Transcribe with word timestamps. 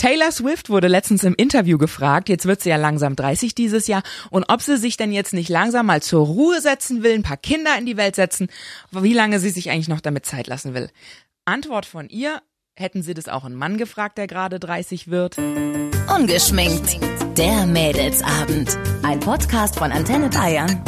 Taylor 0.00 0.32
Swift 0.32 0.70
wurde 0.70 0.88
letztens 0.88 1.24
im 1.24 1.34
Interview 1.34 1.76
gefragt, 1.76 2.30
jetzt 2.30 2.46
wird 2.46 2.62
sie 2.62 2.70
ja 2.70 2.76
langsam 2.76 3.16
30 3.16 3.54
dieses 3.54 3.86
Jahr, 3.86 4.02
und 4.30 4.46
ob 4.48 4.62
sie 4.62 4.78
sich 4.78 4.96
denn 4.96 5.12
jetzt 5.12 5.34
nicht 5.34 5.50
langsam 5.50 5.84
mal 5.84 6.00
zur 6.00 6.24
Ruhe 6.24 6.62
setzen 6.62 7.02
will, 7.02 7.12
ein 7.12 7.22
paar 7.22 7.36
Kinder 7.36 7.76
in 7.78 7.84
die 7.84 7.98
Welt 7.98 8.16
setzen, 8.16 8.48
wie 8.92 9.12
lange 9.12 9.40
sie 9.40 9.50
sich 9.50 9.68
eigentlich 9.68 9.90
noch 9.90 10.00
damit 10.00 10.24
Zeit 10.24 10.46
lassen 10.46 10.72
will. 10.72 10.88
Antwort 11.44 11.84
von 11.84 12.08
ihr, 12.08 12.40
hätten 12.76 13.02
sie 13.02 13.12
das 13.12 13.28
auch 13.28 13.44
einen 13.44 13.56
Mann 13.56 13.76
gefragt, 13.76 14.16
der 14.16 14.26
gerade 14.26 14.58
30 14.58 15.10
wird? 15.10 15.36
Ungeschminkt. 15.36 16.96
Der 17.36 17.66
Mädelsabend. 17.66 18.78
Ein 19.02 19.20
Podcast 19.20 19.78
von 19.78 19.92
Antenne 19.92 20.30
Bayern. 20.30 20.82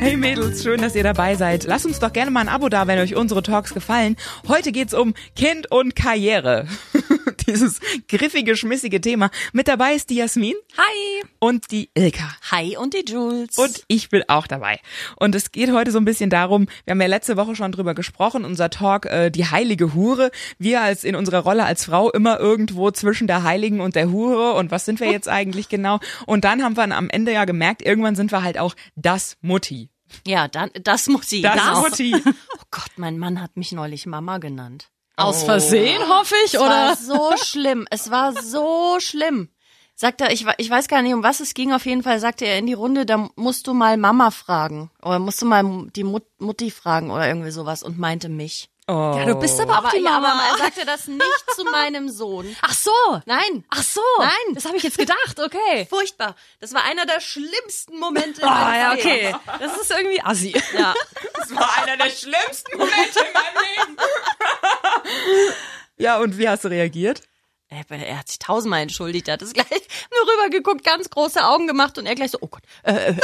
Hey 0.00 0.16
Mädels, 0.16 0.62
schön, 0.62 0.80
dass 0.80 0.94
ihr 0.94 1.02
dabei 1.02 1.34
seid. 1.34 1.64
Lasst 1.64 1.84
uns 1.84 1.98
doch 1.98 2.12
gerne 2.12 2.30
mal 2.30 2.40
ein 2.40 2.48
Abo 2.48 2.70
da, 2.70 2.86
wenn 2.86 2.98
euch 2.98 3.14
unsere 3.14 3.42
Talks 3.42 3.74
gefallen. 3.74 4.16
Heute 4.48 4.72
geht's 4.72 4.94
um 4.94 5.12
Kind 5.36 5.70
und 5.70 5.94
Karriere. 5.94 6.66
Dieses 7.46 7.80
griffige, 8.08 8.56
schmissige 8.56 9.00
Thema. 9.00 9.30
Mit 9.52 9.68
dabei 9.68 9.94
ist 9.94 10.10
die 10.10 10.16
Jasmin. 10.16 10.54
Hi. 10.76 11.24
Und 11.38 11.70
die 11.70 11.90
Ilka. 11.94 12.36
Hi 12.50 12.76
und 12.76 12.94
die 12.94 13.04
Jules. 13.06 13.56
Und 13.58 13.84
ich 13.88 14.08
bin 14.08 14.22
auch 14.28 14.46
dabei. 14.46 14.80
Und 15.16 15.34
es 15.34 15.52
geht 15.52 15.70
heute 15.72 15.90
so 15.90 15.98
ein 15.98 16.04
bisschen 16.04 16.30
darum, 16.30 16.68
wir 16.84 16.92
haben 16.92 17.00
ja 17.00 17.06
letzte 17.06 17.36
Woche 17.36 17.54
schon 17.54 17.72
drüber 17.72 17.94
gesprochen, 17.94 18.44
unser 18.44 18.70
Talk, 18.70 19.06
äh, 19.06 19.30
die 19.30 19.46
heilige 19.46 19.94
Hure. 19.94 20.30
Wir 20.58 20.80
als 20.82 21.04
in 21.04 21.16
unserer 21.16 21.40
Rolle 21.40 21.64
als 21.64 21.84
Frau 21.84 22.10
immer 22.10 22.40
irgendwo 22.40 22.90
zwischen 22.90 23.26
der 23.26 23.42
Heiligen 23.42 23.80
und 23.80 23.94
der 23.94 24.10
Hure. 24.10 24.54
Und 24.54 24.70
was 24.70 24.84
sind 24.84 25.00
wir 25.00 25.10
jetzt 25.10 25.28
eigentlich 25.28 25.68
genau? 25.68 26.00
Und 26.26 26.44
dann 26.44 26.62
haben 26.62 26.76
wir 26.76 26.84
am 26.84 27.10
Ende 27.10 27.32
ja 27.32 27.44
gemerkt, 27.44 27.82
irgendwann 27.82 28.16
sind 28.16 28.32
wir 28.32 28.42
halt 28.42 28.58
auch 28.58 28.74
das 28.96 29.36
Mutti. 29.40 29.90
Ja, 30.26 30.48
dann, 30.48 30.70
das 30.82 31.04
sie. 31.04 31.42
Das 31.42 31.54
genau. 31.54 31.80
Mutti. 31.80 32.14
Oh 32.24 32.66
Gott, 32.70 32.92
mein 32.96 33.18
Mann 33.18 33.40
hat 33.40 33.56
mich 33.56 33.72
neulich 33.72 34.06
Mama 34.06 34.38
genannt. 34.38 34.90
Aus 35.16 35.42
Versehen, 35.44 36.02
hoffe 36.08 36.34
ich, 36.44 36.54
Es 36.54 36.60
oder? 36.60 36.70
war 36.70 36.96
so 36.96 37.32
schlimm. 37.36 37.86
Es 37.90 38.10
war 38.10 38.32
so 38.42 38.96
schlimm. 39.00 39.48
Sagt 39.96 40.20
er, 40.20 40.32
ich, 40.32 40.44
ich 40.58 40.68
weiß 40.68 40.88
gar 40.88 41.02
nicht, 41.02 41.14
um 41.14 41.22
was 41.22 41.38
es 41.38 41.54
ging. 41.54 41.72
Auf 41.72 41.86
jeden 41.86 42.02
Fall 42.02 42.18
sagte 42.18 42.44
er 42.46 42.58
in 42.58 42.66
die 42.66 42.72
Runde, 42.72 43.06
da 43.06 43.28
musst 43.36 43.68
du 43.68 43.74
mal 43.74 43.96
Mama 43.96 44.32
fragen. 44.32 44.90
Oder 45.02 45.20
musst 45.20 45.40
du 45.40 45.46
mal 45.46 45.86
die 45.94 46.02
Mut, 46.02 46.24
Mutti 46.38 46.72
fragen 46.72 47.12
oder 47.12 47.28
irgendwie 47.28 47.52
sowas 47.52 47.84
und 47.84 47.96
meinte 47.98 48.28
mich. 48.28 48.70
Oh. 48.86 49.14
Ja, 49.16 49.24
du 49.24 49.36
bist 49.36 49.58
aber 49.60 49.74
auch 49.74 49.78
Aber, 49.78 49.90
die 49.96 50.02
ja, 50.02 50.16
aber 50.18 50.28
Mama. 50.28 50.42
er 50.50 50.58
sagte 50.58 50.84
das 50.84 51.06
nicht 51.06 51.22
zu 51.56 51.64
meinem 51.64 52.10
Sohn. 52.10 52.54
Ach 52.62 52.74
so. 52.74 52.90
Nein. 53.24 53.64
Ach 53.70 53.82
so. 53.82 54.02
Nein. 54.18 54.54
Das 54.54 54.66
habe 54.66 54.76
ich 54.76 54.82
jetzt 54.82 54.98
gedacht, 54.98 55.38
okay. 55.42 55.86
Furchtbar. 55.88 56.34
Das 56.60 56.74
war 56.74 56.82
einer 56.84 57.06
der 57.06 57.20
schlimmsten 57.20 57.98
Momente. 57.98 58.42
in 58.42 58.46
Ah, 58.48 58.64
meinem 58.64 58.80
ja, 58.80 58.92
Leben. 58.92 59.36
okay. 59.36 59.36
Das 59.60 59.76
ist 59.80 59.90
irgendwie 59.90 60.20
assi. 60.22 60.54
Ja. 60.76 60.92
Das 61.46 61.54
war 61.54 61.70
einer 61.82 61.98
der 61.98 62.08
schlimmsten 62.10 62.78
Momente 62.78 63.18
in 63.20 63.32
meinem 63.34 63.86
Leben. 63.86 63.96
ja, 65.96 66.18
und 66.18 66.38
wie 66.38 66.48
hast 66.48 66.64
du 66.64 66.68
reagiert? 66.68 67.22
Er, 67.70 67.98
er 67.98 68.18
hat 68.18 68.28
sich 68.28 68.38
tausendmal 68.38 68.82
entschuldigt, 68.82 69.26
er 69.26 69.34
hat 69.34 69.42
es 69.42 69.52
gleich 69.52 69.66
nur 69.70 70.34
rübergeguckt, 70.34 70.84
ganz 70.84 71.10
große 71.10 71.44
Augen 71.44 71.66
gemacht 71.66 71.98
und 71.98 72.06
er 72.06 72.14
gleich 72.14 72.30
so, 72.30 72.38
oh 72.40 72.46
Gott, 72.46 72.62
äh, 72.84 72.92
äh, 72.92 73.14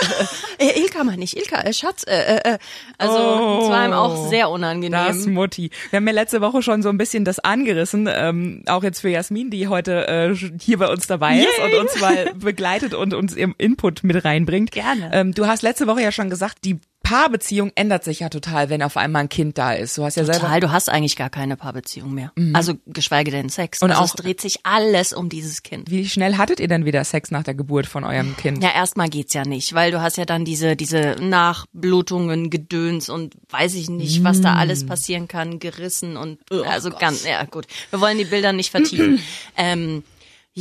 äh, 0.59 0.71
äh, 0.71 0.81
Ilka 0.81 1.05
mal 1.05 1.17
nicht, 1.17 1.37
Ilka, 1.37 1.61
äh, 1.61 1.73
Schatz, 1.73 2.05
äh, 2.07 2.37
äh, 2.37 2.55
äh. 2.55 2.59
Also, 2.99 3.15
es 3.63 3.69
war 3.69 3.87
ihm 3.87 3.93
auch 3.93 4.29
sehr 4.29 4.47
Das 4.47 4.51
unangenehm. 4.51 5.35
Mutti. 5.35 5.71
Wir 5.91 5.99
haben 5.99 6.07
ja 6.07 6.13
letzte 6.15 6.41
Woche 6.41 6.63
schon 6.63 6.83
so 6.83 6.89
ein 6.89 6.99
bisschen 6.99 7.25
das 7.25 7.39
angerissen, 7.39 8.09
ähm, 8.11 8.63
auch 8.67 8.83
jetzt 8.83 9.01
für 9.01 9.11
Jasmin, 9.11 9.51
die 9.51 9.69
heute 9.69 10.09
äh, 10.09 10.35
hier 10.61 10.79
bei 10.79 10.89
uns 10.89 11.07
dabei 11.07 11.39
ist 11.39 11.59
und 11.63 11.75
uns 11.75 12.01
mal 12.01 12.33
begleitet 12.35 12.95
und 12.95 13.15
uns 13.15 13.37
ihren 13.37 13.55
Input 13.59 14.03
mit 14.03 14.25
reinbringt. 14.25 14.73
Gerne. 14.73 15.11
Ähm, 15.13 15.33
du 15.33 15.47
hast 15.47 15.63
letzte 15.63 15.87
Woche 15.87 16.03
ja 16.03 16.13
schon 16.13 16.31
gesagt, 16.31 16.65
die 16.65 16.81
Paarbeziehung 17.11 17.73
ändert 17.75 18.05
sich 18.05 18.21
ja 18.21 18.29
total, 18.29 18.71
wenn 18.71 18.83
auf 18.83 18.97
einmal 18.97 19.23
ein 19.23 19.29
Kind 19.29 19.59
da 19.59 19.73
ist. 19.73 19.99
Du 19.99 20.05
hast 20.05 20.17
ja 20.17 20.25
selber 20.25 20.43
Total, 20.43 20.61
du 20.61 20.71
hast 20.71 20.89
eigentlich 20.89 21.17
gar 21.17 21.29
keine 21.29 21.57
Paarbeziehung 21.57 22.15
mehr. 22.15 22.33
Also, 22.53 22.75
geschweige 22.87 23.33
denn 23.33 23.49
Sex. 23.49 23.83
Und 23.83 23.91
also, 23.91 24.03
auch- 24.03 24.07
es 24.07 24.13
dreht 24.13 24.41
sich 24.41 24.61
alles 24.63 25.13
um 25.13 25.29
dieses 25.29 25.65
Kind. 25.65 25.91
Wie 25.91 26.09
schnell 26.09 26.37
hattet 26.37 26.61
ihr 26.61 26.69
denn 26.69 26.85
wieder 26.85 27.03
Sex 27.03 27.33
nach 27.33 27.43
der 27.43 27.55
Geburt 27.55 27.87
von 27.87 28.05
eurem 28.05 28.37
Kind? 28.37 28.63
Ja, 28.63 28.71
erstmal 28.73 29.09
geht's 29.09 29.35
ja 29.35 29.43
nicht, 29.45 29.75
weil 29.75 29.91
du 29.91 30.01
hast 30.01 30.19
ja 30.19 30.25
dann 30.25 30.45
diese, 30.45 30.77
diese 30.77 31.17
Nachblutungen, 31.21 32.49
Gedöns 32.49 33.09
und 33.09 33.35
weiß 33.49 33.75
ich 33.75 33.91
nicht, 33.91 34.23
was 34.23 34.41
da 34.41 34.55
alles 34.55 34.87
passieren 34.87 35.27
kann, 35.27 35.59
gerissen 35.59 36.17
und 36.17 36.39
also 36.65 36.91
ganz, 36.91 37.25
ja 37.25 37.45
gut. 37.45 37.67
Wir 37.91 38.01
wollen 38.01 38.19
die 38.19 38.25
Bilder 38.25 38.53
nicht 38.53 38.71
vertiefen. 38.71 39.21
ähm, 39.57 40.05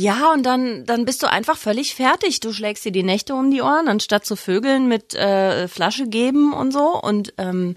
ja, 0.00 0.32
und 0.32 0.44
dann, 0.44 0.84
dann 0.86 1.04
bist 1.04 1.22
du 1.22 1.30
einfach 1.30 1.56
völlig 1.56 1.94
fertig. 1.94 2.40
Du 2.40 2.52
schlägst 2.52 2.84
dir 2.84 2.92
die 2.92 3.02
Nächte 3.02 3.34
um 3.34 3.50
die 3.50 3.62
Ohren, 3.62 3.88
anstatt 3.88 4.24
zu 4.24 4.36
vögeln 4.36 4.88
mit 4.88 5.14
äh, 5.14 5.68
Flasche 5.68 6.08
geben 6.08 6.52
und 6.52 6.72
so. 6.72 7.00
Und 7.00 7.34
ähm, 7.38 7.76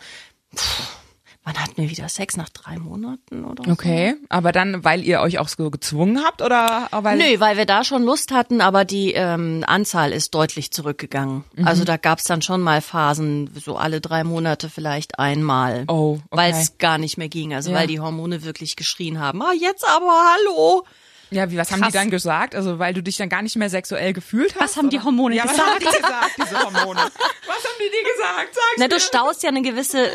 pff, 0.55 0.97
wann 1.43 1.57
hatten 1.61 1.75
wir 1.75 1.89
wieder 1.89 2.07
Sex? 2.07 2.37
Nach 2.37 2.49
drei 2.49 2.77
Monaten 2.77 3.43
oder 3.43 3.63
so? 3.65 3.71
Okay, 3.71 4.15
aber 4.29 4.51
dann, 4.53 4.83
weil 4.85 5.03
ihr 5.03 5.19
euch 5.19 5.39
auch 5.39 5.49
so 5.49 5.69
gezwungen 5.69 6.23
habt 6.23 6.41
oder 6.41 6.87
weil 6.91 7.17
Nö, 7.17 7.39
weil 7.39 7.57
wir 7.57 7.65
da 7.65 7.83
schon 7.83 8.03
Lust 8.03 8.31
hatten, 8.31 8.61
aber 8.61 8.85
die 8.85 9.11
ähm, 9.13 9.63
Anzahl 9.67 10.13
ist 10.13 10.33
deutlich 10.33 10.71
zurückgegangen. 10.71 11.43
Mhm. 11.55 11.67
Also 11.67 11.83
da 11.83 11.97
gab's 11.97 12.23
dann 12.23 12.41
schon 12.41 12.61
mal 12.61 12.81
Phasen, 12.81 13.49
so 13.53 13.75
alle 13.75 13.99
drei 13.99 14.23
Monate 14.23 14.69
vielleicht 14.69 15.19
einmal. 15.19 15.83
Oh, 15.89 16.13
okay. 16.13 16.21
Weil 16.31 16.53
es 16.53 16.77
gar 16.77 16.97
nicht 16.97 17.17
mehr 17.17 17.29
ging. 17.29 17.53
Also 17.53 17.71
Ja. 17.71 17.77
weil 17.79 17.87
die 17.87 17.99
Hormone 17.99 18.43
wirklich 18.43 18.75
geschrien 18.77 19.19
haben, 19.19 19.41
ah, 19.41 19.53
jetzt 19.53 19.85
aber 19.85 20.13
hallo. 20.33 20.85
Ja, 21.33 21.49
wie, 21.51 21.57
was 21.57 21.71
haben 21.71 21.81
die 21.81 21.91
dann 21.91 22.09
gesagt? 22.09 22.55
Also, 22.55 22.79
weil 22.79 22.93
du 22.93 23.01
dich 23.03 23.17
dann 23.17 23.29
gar 23.29 23.41
nicht 23.41 23.55
mehr 23.55 23.69
sexuell 23.69 24.13
gefühlt 24.13 24.55
hast? 24.55 24.61
Was 24.61 24.77
haben 24.77 24.89
die 24.89 24.97
oder? 24.97 25.05
Hormone 25.05 25.35
ja, 25.35 25.43
was 25.45 25.51
gesagt? 25.51 25.69
haben 25.69 25.79
die 25.79 25.85
gesagt, 25.85 26.31
diese 26.37 26.59
Hormone? 26.63 26.99
Was 26.99 27.63
haben 27.63 27.79
die 27.79 27.89
dir 27.89 28.11
gesagt? 28.13 28.53
Sag's 28.53 28.75
Na, 28.77 28.85
mir. 28.85 28.89
du 28.89 28.99
staust 28.99 29.43
ja 29.43 29.49
eine 29.49 29.61
gewisse 29.61 30.09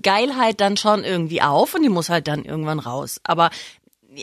Geilheit 0.00 0.60
dann 0.60 0.76
schon 0.76 1.04
irgendwie 1.04 1.42
auf 1.42 1.74
und 1.74 1.82
die 1.82 1.88
muss 1.88 2.08
halt 2.08 2.28
dann 2.28 2.44
irgendwann 2.44 2.78
raus. 2.78 3.20
Aber 3.24 3.50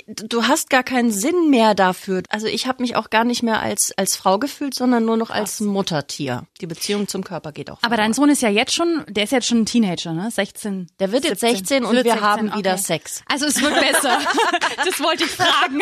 du 0.08 0.44
hast 0.44 0.70
gar 0.70 0.84
keinen 0.84 1.12
Sinn 1.12 1.50
mehr 1.50 1.74
dafür. 1.76 2.24
Also 2.30 2.48
ich 2.48 2.68
habe 2.68 2.82
mich 2.82 2.96
auch 2.96 3.10
gar 3.10 3.24
nicht 3.24 3.44
mehr 3.44 3.60
als 3.60 3.92
als 3.98 4.16
Frau 4.16 4.38
gefühlt, 4.38 4.74
sondern 4.74 5.06
nur 5.06 5.18
noch 5.18 5.30
als 5.30 5.60
Muttertier. 5.60 6.44
Die 6.62 6.68
Beziehung 6.68 7.08
zum 7.08 7.24
Körper 7.24 7.52
geht 7.52 7.72
auch. 7.72 7.80
Aber 7.82 7.98
dein 7.98 8.14
Sohn 8.14 8.30
ist 8.30 8.42
ja 8.42 8.50
jetzt 8.50 8.74
schon, 8.74 9.04
der 9.08 9.24
ist 9.24 9.32
jetzt 9.32 9.48
schon 9.48 9.62
ein 9.62 9.66
Teenager, 9.66 10.14
ne? 10.14 10.30
16. 10.30 10.88
Der 11.00 11.12
wird 11.12 11.26
jetzt 11.26 11.42
16 11.42 11.86
und 11.86 11.96
wir 11.96 12.04
16, 12.04 12.22
haben 12.22 12.56
wieder 12.56 12.74
okay. 12.74 12.82
Sex. 12.82 13.24
Also 13.28 13.46
es 13.46 13.62
wird 13.62 13.74
besser. 13.80 14.20
das 14.86 15.00
wollte 15.00 15.24
ich 15.24 15.32
fragen. 15.32 15.82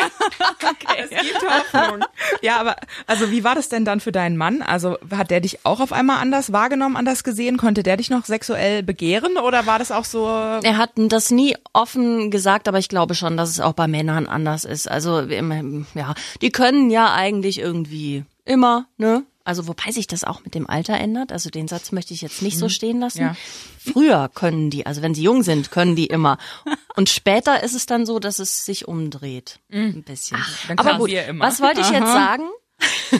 Es 0.98 1.10
gibt 1.10 1.42
Hoffnung. 1.42 2.04
Ja, 2.42 2.60
aber 2.60 2.76
also 3.06 3.30
wie 3.30 3.44
war 3.44 3.54
das 3.54 3.68
denn 3.68 3.84
dann 3.84 4.00
für 4.00 4.12
deinen 4.12 4.36
Mann? 4.36 4.62
Also 4.62 4.96
hat 5.10 5.30
der 5.30 5.40
dich 5.40 5.64
auch 5.64 5.80
auf 5.80 5.92
einmal 5.92 6.18
anders 6.18 6.52
wahrgenommen, 6.52 6.96
anders 6.96 7.24
gesehen? 7.24 7.56
Konnte 7.56 7.82
der 7.82 7.96
dich 7.96 8.10
noch 8.10 8.24
sexuell 8.24 8.82
begehren 8.82 9.36
oder 9.36 9.66
war 9.66 9.78
das 9.78 9.90
auch 9.90 10.04
so? 10.04 10.26
Er 10.26 10.76
hat 10.76 10.92
das 10.96 11.30
nie 11.30 11.56
offen 11.72 12.30
gesagt, 12.30 12.68
aber 12.68 12.78
ich 12.78 12.88
glaube 12.88 13.14
schon, 13.14 13.36
dass 13.36 13.50
es 13.50 13.60
auch 13.60 13.72
bei 13.72 13.86
Männern 13.98 14.26
anders 14.28 14.64
ist. 14.64 14.88
Also 14.88 15.22
ja, 15.22 16.14
die 16.40 16.50
können 16.50 16.90
ja 16.90 17.12
eigentlich 17.12 17.58
irgendwie 17.58 18.24
immer, 18.44 18.86
ne? 18.96 19.24
Also 19.42 19.66
wobei 19.66 19.90
sich 19.92 20.06
das 20.06 20.24
auch 20.24 20.44
mit 20.44 20.54
dem 20.54 20.68
Alter 20.68 20.94
ändert. 20.98 21.32
Also 21.32 21.48
den 21.50 21.68
Satz 21.68 21.90
möchte 21.90 22.12
ich 22.14 22.20
jetzt 22.20 22.42
nicht 22.42 22.58
so 22.58 22.68
stehen 22.68 23.00
lassen. 23.00 23.22
Ja. 23.22 23.36
Früher 23.78 24.30
können 24.32 24.68
die, 24.68 24.84
also 24.84 25.00
wenn 25.00 25.14
sie 25.14 25.22
jung 25.22 25.42
sind, 25.42 25.70
können 25.70 25.96
die 25.96 26.06
immer. 26.06 26.36
Und 26.96 27.08
später 27.08 27.62
ist 27.62 27.74
es 27.74 27.86
dann 27.86 28.04
so, 28.06 28.18
dass 28.18 28.38
es 28.38 28.66
sich 28.66 28.86
umdreht. 28.86 29.58
Ein 29.72 30.02
bisschen. 30.02 30.38
dann 30.68 30.78
aber 30.78 30.98
gut, 30.98 31.10
was 31.38 31.60
wollte 31.60 31.80
ich 31.80 31.90
jetzt 31.90 32.12
sagen? 32.12 32.44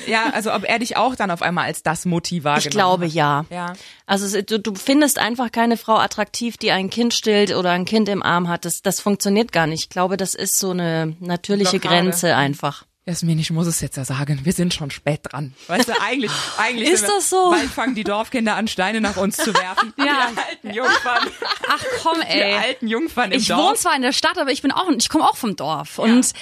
Ja, 0.07 0.31
also 0.33 0.53
ob 0.53 0.65
er 0.65 0.79
dich 0.79 0.97
auch 0.97 1.17
dann 1.17 1.31
auf 1.31 1.43
einmal 1.43 1.65
als 1.65 1.83
das 1.83 2.05
Mutti 2.05 2.45
wahrgenommen 2.45 2.69
Ich 2.69 2.71
glaube 2.71 3.07
hat. 3.07 3.13
ja. 3.13 3.45
Ja. 3.51 3.73
Also 4.07 4.41
du, 4.43 4.59
du 4.61 4.75
findest 4.75 5.19
einfach 5.19 5.51
keine 5.51 5.77
Frau 5.77 5.97
attraktiv, 5.97 6.57
die 6.57 6.71
ein 6.71 6.91
Kind 6.91 7.15
stillt 7.15 7.55
oder 7.55 7.71
ein 7.73 7.85
Kind 7.85 8.09
im 8.09 8.23
Arm 8.23 8.49
hat. 8.49 8.65
Das, 8.65 8.83
das 8.83 9.01
funktioniert 9.01 9.51
gar 9.53 9.67
nicht. 9.67 9.85
Ich 9.85 9.89
glaube, 9.89 10.17
das 10.17 10.35
ist 10.35 10.59
so 10.59 10.71
eine 10.71 11.17
natürliche 11.21 11.79
Blockade. 11.79 12.03
Grenze 12.03 12.37
einfach. 12.37 12.85
Jasmin, 13.09 13.39
ich 13.39 13.51
muss 13.51 13.67
es 13.67 13.81
jetzt 13.81 13.97
ja 13.97 14.05
sagen, 14.05 14.41
wir 14.43 14.53
sind 14.53 14.75
schon 14.75 14.91
spät 14.91 15.21
dran. 15.23 15.55
Weißt 15.67 15.89
du, 15.89 15.99
eigentlich, 16.03 16.31
eigentlich 16.59 16.91
Ist 16.91 17.05
wir, 17.05 17.09
das 17.09 17.31
so? 17.31 17.51
Bald 17.51 17.71
fangen 17.71 17.95
die 17.95 18.05
Dorfkinder 18.05 18.55
an, 18.55 18.69
Steine 18.69 19.01
nach 19.01 19.17
uns 19.17 19.39
zu 19.39 19.55
werfen. 19.55 19.95
Ja. 19.97 20.31
Die 20.31 20.39
alten 20.39 20.71
Jungfern. 20.75 21.27
Ach 21.69 21.85
komm, 22.03 22.21
Die 22.21 22.27
ey. 22.39 22.53
alten 22.53 22.87
Jungfern 22.87 23.33
im 23.33 23.41
Ich 23.41 23.49
Dorf. 23.49 23.63
wohne 23.63 23.77
zwar 23.77 23.97
in 23.97 24.03
der 24.03 24.13
Stadt, 24.13 24.37
aber 24.37 24.51
ich 24.53 24.61
bin 24.61 24.73
auch, 24.73 24.91
ich 24.91 25.09
komme 25.09 25.25
auch 25.25 25.37
vom 25.37 25.57
Dorf 25.57 25.99
und 25.99 26.33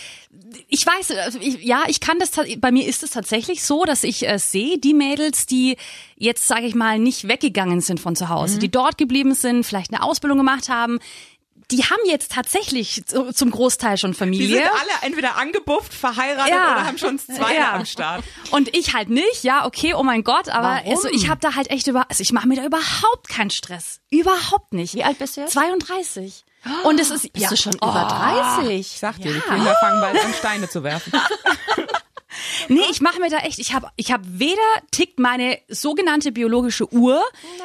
ich 0.69 0.85
weiß, 0.85 1.37
ich, 1.41 1.63
ja, 1.63 1.85
ich 1.87 2.01
kann 2.01 2.19
das, 2.19 2.33
bei 2.59 2.73
mir 2.73 2.87
ist 2.87 3.05
es 3.05 3.11
tatsächlich 3.11 3.63
so, 3.65 3.85
dass 3.85 4.03
ich 4.03 4.29
äh, 4.29 4.39
sehe, 4.39 4.79
die 4.79 4.93
Mädels, 4.93 5.47
die 5.47 5.77
jetzt, 6.17 6.49
sage 6.49 6.67
ich 6.67 6.75
mal, 6.75 6.99
nicht 6.99 7.29
weggegangen 7.29 7.81
sind 7.81 8.01
von 8.01 8.17
zu 8.17 8.29
Hause, 8.29 8.59
die 8.59 8.71
dort 8.71 8.99
geblieben 8.99 9.35
sind, 9.35 9.65
vielleicht 9.65 9.93
eine 9.93 10.03
Ausbildung 10.03 10.39
gemacht 10.39 10.69
haben, 10.69 10.99
die 11.71 11.83
haben 11.85 12.01
jetzt 12.07 12.31
tatsächlich 12.33 13.05
zu- 13.07 13.33
zum 13.33 13.51
Großteil 13.51 13.99
schon 13.99 14.13
Die 14.13 14.17
Familie. 14.19 14.59
sind 14.59 14.67
alle 14.69 15.03
entweder 15.03 15.37
angebufft, 15.37 15.93
verheiratet 15.93 16.53
Ja. 16.55 16.73
oder 16.73 16.87
haben 16.87 16.99
schon 16.99 17.19
zwei 17.19 17.55
Ja. 17.57 17.73
am 17.75 17.85
Start. 17.87 18.23
Und 18.53 18.75
ich 18.77 18.95
halt 18.95 19.09
nicht, 19.11 19.43
ja, 19.43 19.67
okay, 19.67 19.95
oh 19.95 20.03
mein 20.05 20.23
Gott, 20.23 20.49
aber 20.49 20.77
Warum? 20.85 20.91
also 20.91 21.09
ich 21.09 21.29
habe 21.29 21.41
da 21.41 21.55
halt 21.57 21.71
echt 21.71 21.87
über, 21.89 22.07
also 22.09 22.21
ich 22.23 22.33
mache 22.33 22.47
mir 22.47 22.57
da 22.57 22.65
überhaupt 22.65 23.29
keinen 23.29 23.51
Stress. 23.51 24.01
Überhaupt 24.11 24.73
nicht. 24.73 24.95
Wie 24.95 25.03
alt 25.05 25.19
bist 25.19 25.37
du 25.37 25.41
jetzt? 25.41 25.53
32. 25.55 26.45
Und 26.85 27.01
es 27.01 27.11
ist, 27.11 27.33
Bist 27.33 27.43
ja, 27.45 27.49
du 27.49 27.57
schon 27.57 27.75
oh, 27.81 27.89
über 27.91 28.05
30? 28.59 28.71
Ich 28.93 28.99
sag 28.99 29.17
dir, 29.21 29.33
die 29.33 29.41
Kinder 29.41 29.75
fangen 29.81 30.01
bald 30.01 30.25
an, 30.25 30.35
Steine 30.35 30.69
zu 30.69 30.83
werfen. 30.83 31.13
Nee, 32.69 32.81
ich 32.91 33.01
mache 33.01 33.21
mir 33.21 33.31
da 33.31 33.39
echt, 33.39 33.59
ich 33.59 33.75
habe 33.75 33.89
ich 33.97 34.13
hab 34.13 34.21
weder 34.25 34.61
tickt 34.91 35.19
meine 35.19 35.59
sogenannte 35.69 36.33
biologische 36.33 36.93
Uhr, 36.93 37.23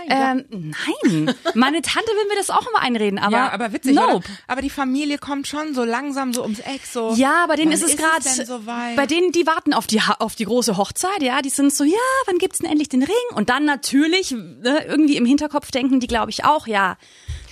ähm, 0.07 0.45
nein, 0.50 1.35
meine 1.56 1.81
Tante 1.81 2.07
will 2.12 2.27
mir 2.29 2.35
das 2.38 2.50
auch 2.50 2.68
immer 2.68 2.79
einreden, 2.81 3.19
aber, 3.19 3.31
ja, 3.35 3.51
aber 3.51 3.73
witzig, 3.73 3.95
nope. 3.95 4.15
oder? 4.18 4.23
Aber 4.47 4.62
die 4.62 4.69
Familie 4.69 5.18
kommt 5.18 5.47
schon 5.47 5.73
so 5.73 5.83
langsam 5.83 6.33
so 6.33 6.44
ums 6.44 6.59
Eck, 6.59 6.81
so. 6.85 7.13
Ja, 7.15 7.45
bei 7.47 7.56
denen 7.56 7.71
wann 7.71 7.77
ist 7.79 7.83
es 7.83 7.97
gerade, 7.97 8.45
soweit? 8.45 8.95
bei 8.95 9.06
denen, 9.06 9.31
die 9.31 9.45
warten 9.47 9.73
auf 9.73 9.88
die, 9.88 10.01
Ha- 10.01 10.18
auf 10.19 10.35
die 10.35 10.45
große 10.45 10.77
Hochzeit, 10.77 11.21
ja, 11.21 11.41
die 11.41 11.50
sind 11.50 11.74
so, 11.74 11.83
ja, 11.83 11.94
wann 12.25 12.38
gibt's 12.38 12.59
denn 12.59 12.69
endlich 12.69 12.89
den 12.89 13.03
Ring? 13.03 13.15
Und 13.35 13.50
dann 13.50 13.65
natürlich, 13.65 14.31
ne, 14.31 14.85
irgendwie 14.88 15.17
im 15.17 15.25
Hinterkopf 15.25 15.71
denken 15.71 16.00
die, 16.00 16.07
glaube 16.07 16.29
ich, 16.31 16.44
auch, 16.45 16.67
ja, 16.67 16.97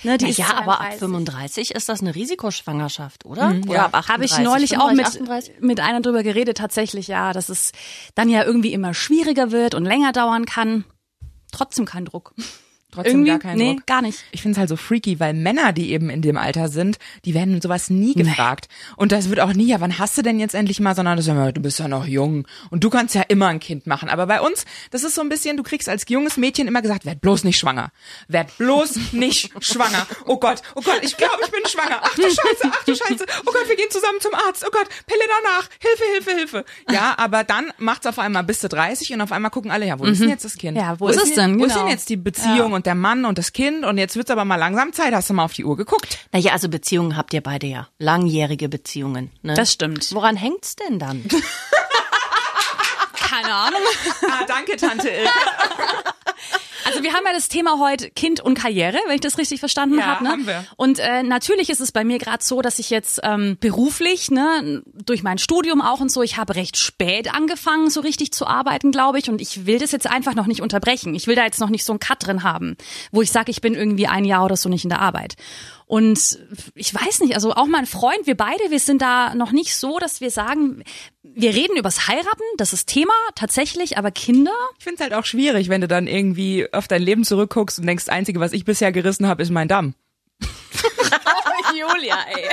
ne, 0.02 0.18
die 0.18 0.24
Na 0.24 0.30
ist 0.30 0.38
ja, 0.38 0.54
aber 0.54 0.80
ab 0.80 0.98
32. 0.98 0.98
35 0.98 1.70
ist 1.74 1.88
das 1.88 2.00
eine 2.00 2.14
Risikoschwangerschaft, 2.14 3.24
oder? 3.24 3.54
Oder 3.66 3.74
ja. 3.74 3.84
ab 3.86 3.94
38? 3.94 4.08
Habe 4.08 4.24
ich 4.24 4.38
neulich 4.38 4.78
auch 4.78 4.88
35, 4.88 5.20
mit, 5.20 5.30
38? 5.30 5.60
mit 5.60 5.80
einer 5.80 6.00
drüber 6.00 6.22
geredet, 6.22 6.58
tatsächlich, 6.58 7.08
ja, 7.08 7.32
dass 7.32 7.48
es 7.48 7.72
dann 8.14 8.28
ja 8.28 8.44
irgendwie 8.44 8.72
immer 8.72 8.94
schwieriger 8.94 9.50
wird 9.50 9.74
und 9.74 9.84
länger 9.84 10.12
dauern 10.12 10.46
kann. 10.46 10.84
Trotzdem 11.52 11.84
kein 11.84 12.04
Druck. 12.04 12.34
Trotzdem 12.90 13.12
irgendwie, 13.26 13.30
gar 13.30 13.38
kein 13.38 13.56
nee, 13.56 13.74
Druck. 13.74 13.86
gar 13.86 14.02
nicht. 14.02 14.18
Ich 14.32 14.42
finde 14.42 14.52
es 14.54 14.58
halt 14.58 14.68
so 14.68 14.76
freaky, 14.76 15.20
weil 15.20 15.34
Männer, 15.34 15.72
die 15.72 15.90
eben 15.92 16.10
in 16.10 16.22
dem 16.22 16.36
Alter 16.36 16.68
sind, 16.68 16.98
die 17.24 17.34
werden 17.34 17.54
mit 17.54 17.62
sowas 17.62 17.90
nie 17.90 18.14
gefragt. 18.14 18.68
Und 18.96 19.12
das 19.12 19.28
wird 19.28 19.40
auch 19.40 19.52
nie, 19.52 19.66
ja, 19.66 19.80
wann 19.80 19.98
hast 19.98 20.16
du 20.18 20.22
denn 20.22 20.40
jetzt 20.40 20.54
endlich 20.54 20.80
mal, 20.80 20.94
sondern 20.94 21.16
das 21.16 21.26
ist 21.26 21.30
immer, 21.30 21.52
du 21.52 21.60
bist 21.62 21.78
ja 21.78 21.88
noch 21.88 22.06
jung 22.06 22.46
und 22.70 22.82
du 22.84 22.90
kannst 22.90 23.14
ja 23.14 23.22
immer 23.22 23.48
ein 23.48 23.60
Kind 23.60 23.86
machen. 23.86 24.08
Aber 24.08 24.26
bei 24.26 24.40
uns, 24.40 24.64
das 24.90 25.04
ist 25.04 25.14
so 25.14 25.20
ein 25.20 25.28
bisschen, 25.28 25.56
du 25.56 25.62
kriegst 25.62 25.88
als 25.88 26.04
junges 26.08 26.36
Mädchen 26.36 26.66
immer 26.68 26.82
gesagt, 26.82 27.04
werd 27.04 27.20
bloß 27.20 27.44
nicht 27.44 27.58
schwanger. 27.58 27.92
Werd 28.28 28.56
bloß 28.58 28.96
nicht 29.12 29.52
schwanger. 29.64 30.06
Oh 30.26 30.38
Gott, 30.38 30.62
oh 30.74 30.80
Gott, 30.82 31.00
ich 31.02 31.16
glaube, 31.16 31.36
ich 31.44 31.50
bin 31.50 31.60
schwanger. 31.66 32.00
Ach 32.02 32.14
du 32.14 32.22
Scheiße, 32.22 32.62
ach 32.72 32.84
du 32.84 32.94
Scheiße. 32.94 33.24
Oh 33.46 33.52
Gott, 33.52 33.68
wir 33.68 33.76
gehen 33.76 33.90
zusammen 33.90 34.20
zum 34.20 34.34
Arzt. 34.34 34.64
Oh 34.66 34.70
Gott, 34.72 34.88
Pille 35.06 35.22
danach. 35.42 35.68
Hilfe, 35.80 36.04
Hilfe, 36.12 36.30
Hilfe. 36.36 36.64
Ja, 36.90 37.14
aber 37.18 37.44
dann 37.44 37.72
macht's 37.78 38.06
auf 38.06 38.18
einmal 38.18 38.44
bis 38.44 38.60
zu 38.60 38.68
30 38.68 39.12
und 39.12 39.20
auf 39.20 39.32
einmal 39.32 39.50
gucken 39.50 39.70
alle, 39.70 39.86
ja, 39.86 39.98
wo 39.98 40.04
ist 40.04 40.20
denn 40.20 40.28
jetzt 40.28 40.44
das 40.44 40.56
Kind? 40.56 40.76
Ja, 40.76 40.98
wo 40.98 41.08
ist 41.08 41.22
es 41.22 41.34
denn? 41.34 41.58
Wo 41.60 41.64
ist 41.64 41.72
Genau. 41.74 41.84
denn 41.84 41.92
jetzt 41.92 42.08
die 42.08 42.16
Beziehung 42.16 42.72
und 42.80 42.86
der 42.86 42.94
Mann 42.94 43.26
und 43.26 43.36
das 43.36 43.52
Kind 43.52 43.84
und 43.84 43.98
jetzt 43.98 44.16
wird's 44.16 44.30
aber 44.30 44.46
mal 44.46 44.56
langsam 44.56 44.94
Zeit. 44.94 45.12
Hast 45.12 45.28
du 45.28 45.34
mal 45.34 45.44
auf 45.44 45.52
die 45.52 45.66
Uhr 45.66 45.76
geguckt? 45.76 46.16
Naja, 46.32 46.52
also 46.52 46.70
Beziehungen 46.70 47.14
habt 47.14 47.34
ihr 47.34 47.42
beide 47.42 47.66
ja. 47.66 47.88
Langjährige 47.98 48.70
Beziehungen. 48.70 49.30
Ne? 49.42 49.52
Das 49.52 49.70
stimmt. 49.70 50.14
Woran 50.14 50.34
hängt's 50.34 50.76
denn 50.76 50.98
dann? 50.98 51.22
Keine 53.12 53.52
Ahnung. 53.52 53.82
Ah, 54.22 54.46
danke, 54.48 54.78
Tante 54.78 55.10
Ilke. 55.10 55.30
Also 56.84 57.02
wir 57.02 57.12
haben 57.12 57.24
ja 57.26 57.32
das 57.32 57.48
Thema 57.48 57.78
heute 57.78 58.10
Kind 58.10 58.40
und 58.40 58.54
Karriere, 58.54 58.98
wenn 59.06 59.14
ich 59.14 59.20
das 59.20 59.38
richtig 59.38 59.60
verstanden 59.60 59.98
Ja, 59.98 60.06
habe. 60.06 60.24
Ne? 60.24 60.30
haben 60.30 60.46
wir. 60.46 60.64
Und 60.76 60.98
äh, 60.98 61.22
natürlich 61.22 61.70
ist 61.70 61.80
es 61.80 61.92
bei 61.92 62.04
mir 62.04 62.18
gerade 62.18 62.42
so, 62.44 62.62
dass 62.62 62.78
ich 62.78 62.90
jetzt 62.90 63.20
ähm, 63.22 63.56
beruflich, 63.60 64.30
ne, 64.30 64.82
durch 65.04 65.22
mein 65.22 65.38
Studium 65.38 65.80
auch 65.80 66.00
und 66.00 66.10
so, 66.10 66.22
ich 66.22 66.36
habe 66.36 66.54
recht 66.56 66.76
spät 66.76 67.34
angefangen, 67.34 67.90
so 67.90 68.00
richtig 68.00 68.32
zu 68.32 68.46
arbeiten, 68.46 68.92
glaube 68.92 69.18
ich. 69.18 69.28
Und 69.28 69.40
ich 69.40 69.66
will 69.66 69.78
das 69.78 69.92
jetzt 69.92 70.06
einfach 70.08 70.34
noch 70.34 70.46
nicht 70.46 70.62
unterbrechen. 70.62 71.14
Ich 71.14 71.26
will 71.26 71.36
da 71.36 71.44
jetzt 71.44 71.60
noch 71.60 71.70
nicht 71.70 71.84
so 71.84 71.92
einen 71.92 72.00
Cut 72.00 72.26
drin 72.26 72.42
haben, 72.42 72.76
wo 73.12 73.22
ich 73.22 73.30
sage, 73.30 73.50
ich 73.50 73.60
bin 73.60 73.74
irgendwie 73.74 74.06
ein 74.06 74.24
Jahr 74.24 74.44
oder 74.44 74.56
so 74.56 74.68
nicht 74.68 74.84
in 74.84 74.90
der 74.90 75.00
Arbeit. 75.00 75.36
Und 75.90 76.38
ich 76.76 76.94
weiß 76.94 77.18
nicht, 77.18 77.34
also 77.34 77.52
auch 77.52 77.66
mein 77.66 77.84
Freund, 77.84 78.24
wir 78.24 78.36
beide, 78.36 78.70
wir 78.70 78.78
sind 78.78 79.02
da 79.02 79.34
noch 79.34 79.50
nicht 79.50 79.74
so, 79.74 79.98
dass 79.98 80.20
wir 80.20 80.30
sagen, 80.30 80.84
wir 81.24 81.52
reden 81.52 81.76
übers 81.76 82.06
Heiraten, 82.06 82.44
das 82.58 82.72
ist 82.72 82.86
Thema 82.86 83.12
tatsächlich, 83.34 83.98
aber 83.98 84.12
Kinder, 84.12 84.52
Ich 84.78 84.84
find's 84.84 85.00
halt 85.00 85.12
auch 85.12 85.24
schwierig, 85.24 85.68
wenn 85.68 85.80
du 85.80 85.88
dann 85.88 86.06
irgendwie 86.06 86.72
auf 86.72 86.86
dein 86.86 87.02
Leben 87.02 87.24
zurückguckst 87.24 87.80
und 87.80 87.88
denkst, 87.88 88.04
das 88.04 88.14
Einzige, 88.14 88.38
was 88.38 88.52
ich 88.52 88.64
bisher 88.64 88.92
gerissen 88.92 89.26
habe, 89.26 89.42
ist 89.42 89.50
mein 89.50 89.66
Damm. 89.66 89.94
Julia, 91.74 92.18
ey. 92.36 92.48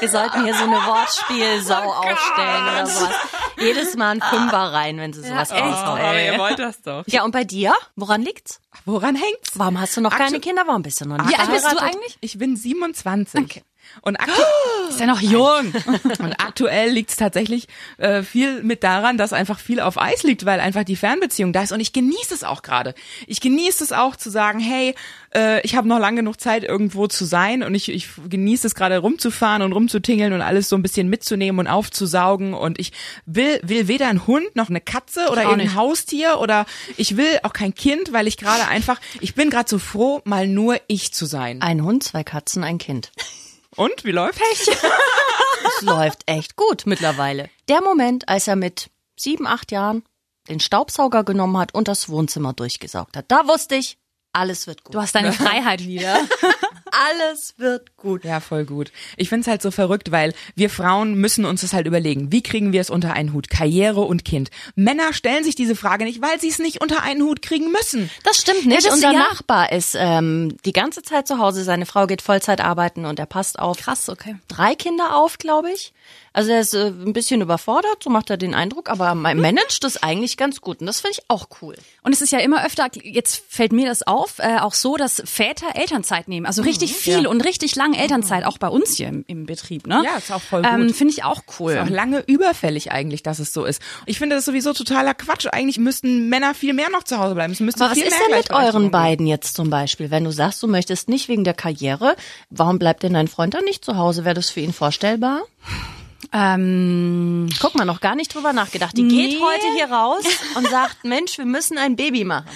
Wir 0.00 0.08
sollten 0.08 0.44
hier 0.44 0.54
so 0.54 0.64
eine 0.64 0.76
Wortspielsau 0.76 1.74
aufstellen 1.92 2.62
oder 2.68 2.86
sowas. 2.86 3.14
Jedes 3.58 3.94
Mal 3.96 4.10
ein 4.16 4.22
Fünfer 4.22 4.72
rein, 4.72 4.98
wenn 4.98 5.12
sie 5.12 5.22
sowas 5.22 5.52
raushauen. 5.52 6.00
ihr 6.18 6.38
wollt 6.38 6.58
das 6.58 6.80
doch. 6.82 7.04
Ja, 7.06 7.22
und 7.24 7.30
bei 7.32 7.44
dir? 7.44 7.72
Woran 7.96 8.22
liegt's? 8.22 8.60
Woran 8.84 9.14
hängt's? 9.14 9.50
Warum 9.54 9.80
hast 9.80 9.96
du 9.96 10.00
noch 10.00 10.12
Aktu- 10.12 10.18
keine 10.18 10.40
Kinder? 10.40 10.62
Warum 10.66 10.82
bist 10.82 11.00
du 11.00 11.08
noch 11.08 11.18
nicht 11.18 11.30
Wie 11.30 11.36
alt 11.36 11.50
bist 11.50 11.70
du 11.70 11.78
eigentlich? 11.80 12.18
Ich 12.20 12.38
bin 12.38 12.56
27. 12.56 13.62
Und, 14.00 14.16
aktu 14.18 14.32
ist 14.88 15.00
ja 15.00 15.06
noch 15.06 15.20
jung. 15.20 15.72
und 16.18 16.32
aktuell 16.38 16.90
liegt's 16.90 17.16
tatsächlich 17.16 17.68
äh, 17.98 18.22
viel 18.22 18.62
mit 18.62 18.82
daran, 18.82 19.18
dass 19.18 19.32
einfach 19.32 19.58
viel 19.58 19.80
auf 19.80 20.00
Eis 20.00 20.22
liegt, 20.22 20.44
weil 20.44 20.60
einfach 20.60 20.84
die 20.84 20.96
Fernbeziehung 20.96 21.52
da 21.52 21.62
ist. 21.62 21.72
Und 21.72 21.80
ich 21.80 21.92
genieße 21.92 22.34
es 22.34 22.44
auch 22.44 22.62
gerade. 22.62 22.94
Ich 23.26 23.40
genieße 23.40 23.84
es 23.84 23.92
auch 23.92 24.16
zu 24.16 24.30
sagen, 24.30 24.60
hey, 24.60 24.94
äh, 25.34 25.60
ich 25.62 25.76
habe 25.76 25.88
noch 25.88 25.98
lang 25.98 26.16
genug 26.16 26.40
Zeit, 26.40 26.64
irgendwo 26.64 27.06
zu 27.06 27.24
sein 27.24 27.62
und 27.62 27.74
ich, 27.74 27.90
ich 27.90 28.08
genieße 28.28 28.66
es 28.66 28.74
gerade 28.74 28.98
rumzufahren 28.98 29.62
und 29.62 29.72
rumzutingeln 29.72 30.32
und 30.32 30.42
alles 30.42 30.68
so 30.68 30.76
ein 30.76 30.82
bisschen 30.82 31.08
mitzunehmen 31.08 31.58
und 31.58 31.66
aufzusaugen. 31.66 32.54
Und 32.54 32.78
ich 32.78 32.92
will, 33.26 33.60
will 33.62 33.88
weder 33.88 34.08
einen 34.08 34.26
Hund 34.26 34.56
noch 34.56 34.70
eine 34.70 34.80
Katze 34.80 35.28
oder 35.30 35.42
irgendein 35.42 35.66
nicht. 35.66 35.76
Haustier 35.76 36.38
oder 36.40 36.66
ich 36.96 37.16
will 37.16 37.38
auch 37.42 37.52
kein 37.52 37.74
Kind, 37.74 38.12
weil 38.12 38.26
ich 38.26 38.36
gerade 38.36 38.68
einfach, 38.68 39.00
ich 39.20 39.34
bin 39.34 39.50
gerade 39.50 39.68
so 39.68 39.78
froh, 39.78 40.20
mal 40.24 40.46
nur 40.46 40.76
ich 40.86 41.12
zu 41.12 41.26
sein. 41.26 41.62
Ein 41.62 41.82
Hund, 41.82 42.02
zwei 42.02 42.24
Katzen, 42.24 42.64
ein 42.64 42.78
Kind. 42.78 43.12
Und 43.76 44.04
wie 44.04 44.12
läuft's? 44.12 44.70
Es 45.64 45.82
läuft 45.82 46.22
echt 46.26 46.56
gut 46.56 46.86
mittlerweile. 46.86 47.48
Der 47.68 47.80
Moment, 47.82 48.28
als 48.28 48.48
er 48.48 48.56
mit 48.56 48.90
sieben, 49.16 49.46
acht 49.46 49.70
Jahren 49.70 50.02
den 50.48 50.58
Staubsauger 50.58 51.22
genommen 51.22 51.56
hat 51.56 51.72
und 51.72 51.86
das 51.86 52.08
Wohnzimmer 52.08 52.52
durchgesaugt 52.52 53.16
hat, 53.16 53.26
da 53.28 53.46
wusste 53.46 53.76
ich, 53.76 53.96
alles 54.32 54.66
wird 54.66 54.82
gut. 54.82 54.94
Du 54.94 55.00
hast 55.00 55.14
deine 55.14 55.32
Freiheit 55.32 55.84
wieder. 55.84 56.18
Alles 56.92 57.54
wird 57.58 57.96
gut. 57.96 58.24
Ja, 58.24 58.40
voll 58.40 58.64
gut. 58.64 58.92
Ich 59.16 59.28
find's 59.28 59.46
halt 59.48 59.62
so 59.62 59.70
verrückt, 59.70 60.10
weil 60.12 60.34
wir 60.54 60.70
Frauen 60.70 61.14
müssen 61.14 61.44
uns 61.44 61.62
das 61.62 61.72
halt 61.72 61.86
überlegen. 61.86 62.30
Wie 62.32 62.42
kriegen 62.42 62.72
wir 62.72 62.80
es 62.80 62.90
unter 62.90 63.14
einen 63.14 63.32
Hut? 63.32 63.48
Karriere 63.50 64.02
und 64.02 64.24
Kind. 64.24 64.50
Männer 64.74 65.12
stellen 65.12 65.44
sich 65.44 65.54
diese 65.54 65.74
Frage 65.74 66.04
nicht, 66.04 66.20
weil 66.22 66.40
sie 66.40 66.48
es 66.48 66.58
nicht 66.58 66.80
unter 66.80 67.02
einen 67.02 67.22
Hut 67.22 67.42
kriegen 67.42 67.72
müssen. 67.72 68.10
Das 68.24 68.36
stimmt 68.36 68.66
nicht. 68.66 68.82
Ja, 68.84 68.90
das- 68.90 68.94
Unser 68.94 69.12
ja. 69.12 69.18
Nachbar 69.18 69.72
ist 69.72 69.96
ähm, 69.98 70.56
die 70.64 70.72
ganze 70.72 71.02
Zeit 71.02 71.26
zu 71.26 71.38
Hause. 71.38 71.64
Seine 71.64 71.86
Frau 71.86 72.06
geht 72.06 72.22
Vollzeit 72.22 72.60
arbeiten 72.60 73.04
und 73.06 73.18
er 73.18 73.26
passt 73.26 73.58
auf 73.58 73.78
Krass, 73.78 74.08
okay. 74.08 74.36
drei 74.48 74.74
Kinder 74.74 75.16
auf, 75.16 75.38
glaube 75.38 75.70
ich. 75.72 75.92
Also 76.34 76.50
er 76.50 76.60
ist 76.60 76.74
äh, 76.74 76.86
ein 76.86 77.12
bisschen 77.12 77.42
überfordert, 77.42 78.02
so 78.02 78.08
macht 78.08 78.30
er 78.30 78.36
den 78.38 78.54
Eindruck, 78.54 78.88
aber 78.88 79.08
er 79.08 79.14
managt 79.14 79.84
das 79.84 80.02
eigentlich 80.02 80.36
ganz 80.36 80.60
gut 80.60 80.80
und 80.80 80.86
das 80.86 81.00
finde 81.00 81.18
ich 81.18 81.24
auch 81.28 81.46
cool. 81.60 81.76
Und 82.02 82.12
es 82.14 82.22
ist 82.22 82.32
ja 82.32 82.38
immer 82.38 82.64
öfter, 82.64 82.88
jetzt 83.02 83.44
fällt 83.48 83.72
mir 83.72 83.86
das 83.86 84.06
auf, 84.06 84.38
äh, 84.38 84.58
auch 84.58 84.72
so, 84.72 84.96
dass 84.96 85.22
Väter 85.26 85.74
Elternzeit 85.74 86.28
nehmen. 86.28 86.46
Also 86.46 86.62
richtig 86.62 86.94
viel 86.94 87.26
und 87.26 87.42
richtig 87.42 87.76
lange 87.76 87.98
Elternzeit, 87.98 88.44
auch 88.44 88.56
bei 88.56 88.68
uns 88.68 88.96
hier 88.96 89.08
im, 89.08 89.24
im 89.28 89.44
Betrieb. 89.44 89.86
Ne? 89.86 90.02
Ja, 90.04 90.16
ist 90.16 90.32
auch 90.32 90.40
voll 90.40 90.62
Ähm, 90.64 90.86
gut. 90.86 90.96
Finde 90.96 91.12
ich 91.12 91.24
auch 91.24 91.42
cool. 91.58 91.72
Ist 91.72 91.80
auch 91.80 91.90
lange 91.90 92.20
überfällig 92.20 92.92
eigentlich, 92.92 93.22
dass 93.22 93.38
es 93.38 93.52
so 93.52 93.64
ist. 93.64 93.82
Ich 94.06 94.18
finde 94.18 94.36
das 94.36 94.46
sowieso 94.46 94.72
totaler 94.72 95.12
Quatsch. 95.14 95.46
Eigentlich 95.52 95.78
müssten 95.78 96.30
Männer 96.30 96.54
viel 96.54 96.72
mehr 96.72 96.88
noch 96.90 97.02
zu 97.02 97.18
Hause 97.18 97.34
bleiben. 97.34 97.52
Es 97.52 97.60
müsste 97.60 97.84
Aber 97.84 97.90
was 97.90 97.98
viel 97.98 98.06
ist 98.06 98.18
mehr 98.18 98.28
denn 98.28 98.38
mit 98.38 98.50
euren 98.50 98.90
beiden 98.90 99.26
jetzt 99.26 99.54
zum 99.54 99.68
Beispiel? 99.68 100.10
Wenn 100.10 100.24
du 100.24 100.30
sagst, 100.30 100.62
du 100.62 100.66
möchtest 100.66 101.10
nicht 101.10 101.28
wegen 101.28 101.44
der 101.44 101.54
Karriere, 101.54 102.16
warum 102.48 102.78
bleibt 102.78 103.02
denn 103.02 103.14
dein 103.14 103.28
Freund 103.28 103.52
dann 103.52 103.64
nicht 103.64 103.84
zu 103.84 103.98
Hause? 103.98 104.24
Wäre 104.24 104.34
das 104.34 104.48
für 104.48 104.60
ihn 104.60 104.72
vorstellbar? 104.72 105.42
Ähm, 106.32 107.48
Guck 107.60 107.74
mal, 107.74 107.84
noch 107.84 108.00
gar 108.00 108.14
nicht 108.14 108.34
drüber 108.34 108.52
nachgedacht. 108.52 108.96
Die 108.96 109.06
geht 109.08 109.32
Nee. 109.32 109.40
heute 109.40 109.66
hier 109.74 109.90
raus 109.90 110.24
und 110.56 110.68
sagt, 110.68 110.96
Mensch, 111.04 111.38
wir 111.38 111.44
müssen 111.44 111.78
ein 111.78 111.96
Baby 111.96 112.24
machen. 112.24 112.46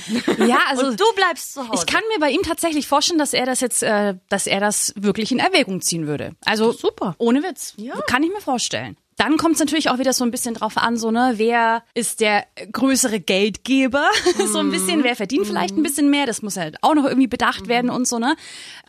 ja, 0.47 0.59
also 0.69 0.87
und 0.89 1.01
du 1.01 1.05
bleibst 1.15 1.55
zu 1.55 1.69
Hause. 1.69 1.85
ich 1.87 1.87
kann 1.93 2.03
mir 2.13 2.19
bei 2.21 2.31
ihm 2.31 2.43
tatsächlich 2.43 2.87
vorstellen, 2.87 3.19
dass 3.19 3.33
er 3.33 3.47
das 3.47 3.61
jetzt, 3.61 3.83
äh, 3.83 4.15
dass 4.29 4.47
er 4.47 4.61
das 4.61 4.93
wirklich 4.97 5.33
in 5.33 5.39
Erwägung 5.39 5.81
ziehen 5.81 6.07
würde. 6.07 6.35
Also 6.45 6.73
Super. 6.73 7.15
Ohne 7.19 7.43
Witz. 7.43 7.75
Kann 8.07 8.23
ich 8.23 8.31
mir 8.31 8.41
vorstellen. 8.41 8.97
Dann 9.17 9.39
kommt 9.39 9.55
es 9.55 9.61
natürlich 9.61 9.89
auch 9.89 9.99
wieder 9.99 10.13
so 10.13 10.25
ein 10.25 10.31
bisschen 10.31 10.55
drauf 10.55 10.77
an, 10.77 10.99
so 10.99 11.11
ne, 11.11 11.35
wer 11.37 11.83
ist 11.95 12.21
der 12.21 12.47
größere 12.71 13.19
Geldgeber? 13.19 14.11
so 14.53 14.59
ein 14.59 14.71
bisschen, 14.71 15.05
wer 15.05 15.17
verdient 15.17 15.47
vielleicht 15.47 15.75
ein 15.75 15.83
bisschen 15.83 16.11
mehr? 16.11 16.27
Das 16.27 16.43
muss 16.43 16.57
halt 16.59 16.77
auch 16.83 16.95
noch 16.95 17.05
irgendwie 17.05 17.27
bedacht 17.27 17.67
werden 17.67 17.89
und 17.89 18.07
so 18.07 18.19
ne. 18.19 18.37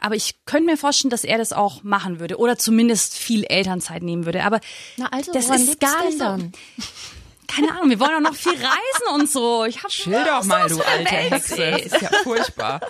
Aber 0.01 0.15
ich 0.15 0.36
könnte 0.46 0.65
mir 0.65 0.77
vorstellen, 0.77 1.12
dass 1.12 1.24
er 1.24 1.38
das 1.38 1.53
auch 1.53 1.84
machen 1.84 2.19
würde 2.19 2.38
oder 2.38 2.57
zumindest 2.57 3.17
viel 3.17 3.46
Elternzeit 3.46 4.03
nehmen 4.03 4.25
würde. 4.25 4.43
Aber 4.43 4.60
Na 4.98 5.07
also, 5.07 5.31
das 5.31 5.50
ist 5.50 5.79
gar 5.79 6.03
nicht 6.05 6.17
so. 6.17 6.24
dann? 6.24 6.51
Keine 7.48 7.72
Ahnung, 7.72 7.89
wir 7.89 8.00
wollen 8.01 8.15
auch 8.15 8.31
noch 8.31 8.36
viel 8.36 8.51
reisen 8.51 9.15
und 9.15 9.31
so. 9.31 9.63
Ich 9.63 9.81
hab 9.81 9.89
Chill 9.89 10.22
doch 10.25 10.43
mal, 10.43 10.67
du 10.67 10.81
alte 10.81 11.10
Welt, 11.12 11.31
Hexe. 11.31 11.63
ist 11.63 12.01
ja 12.01 12.10
furchtbar. 12.24 12.81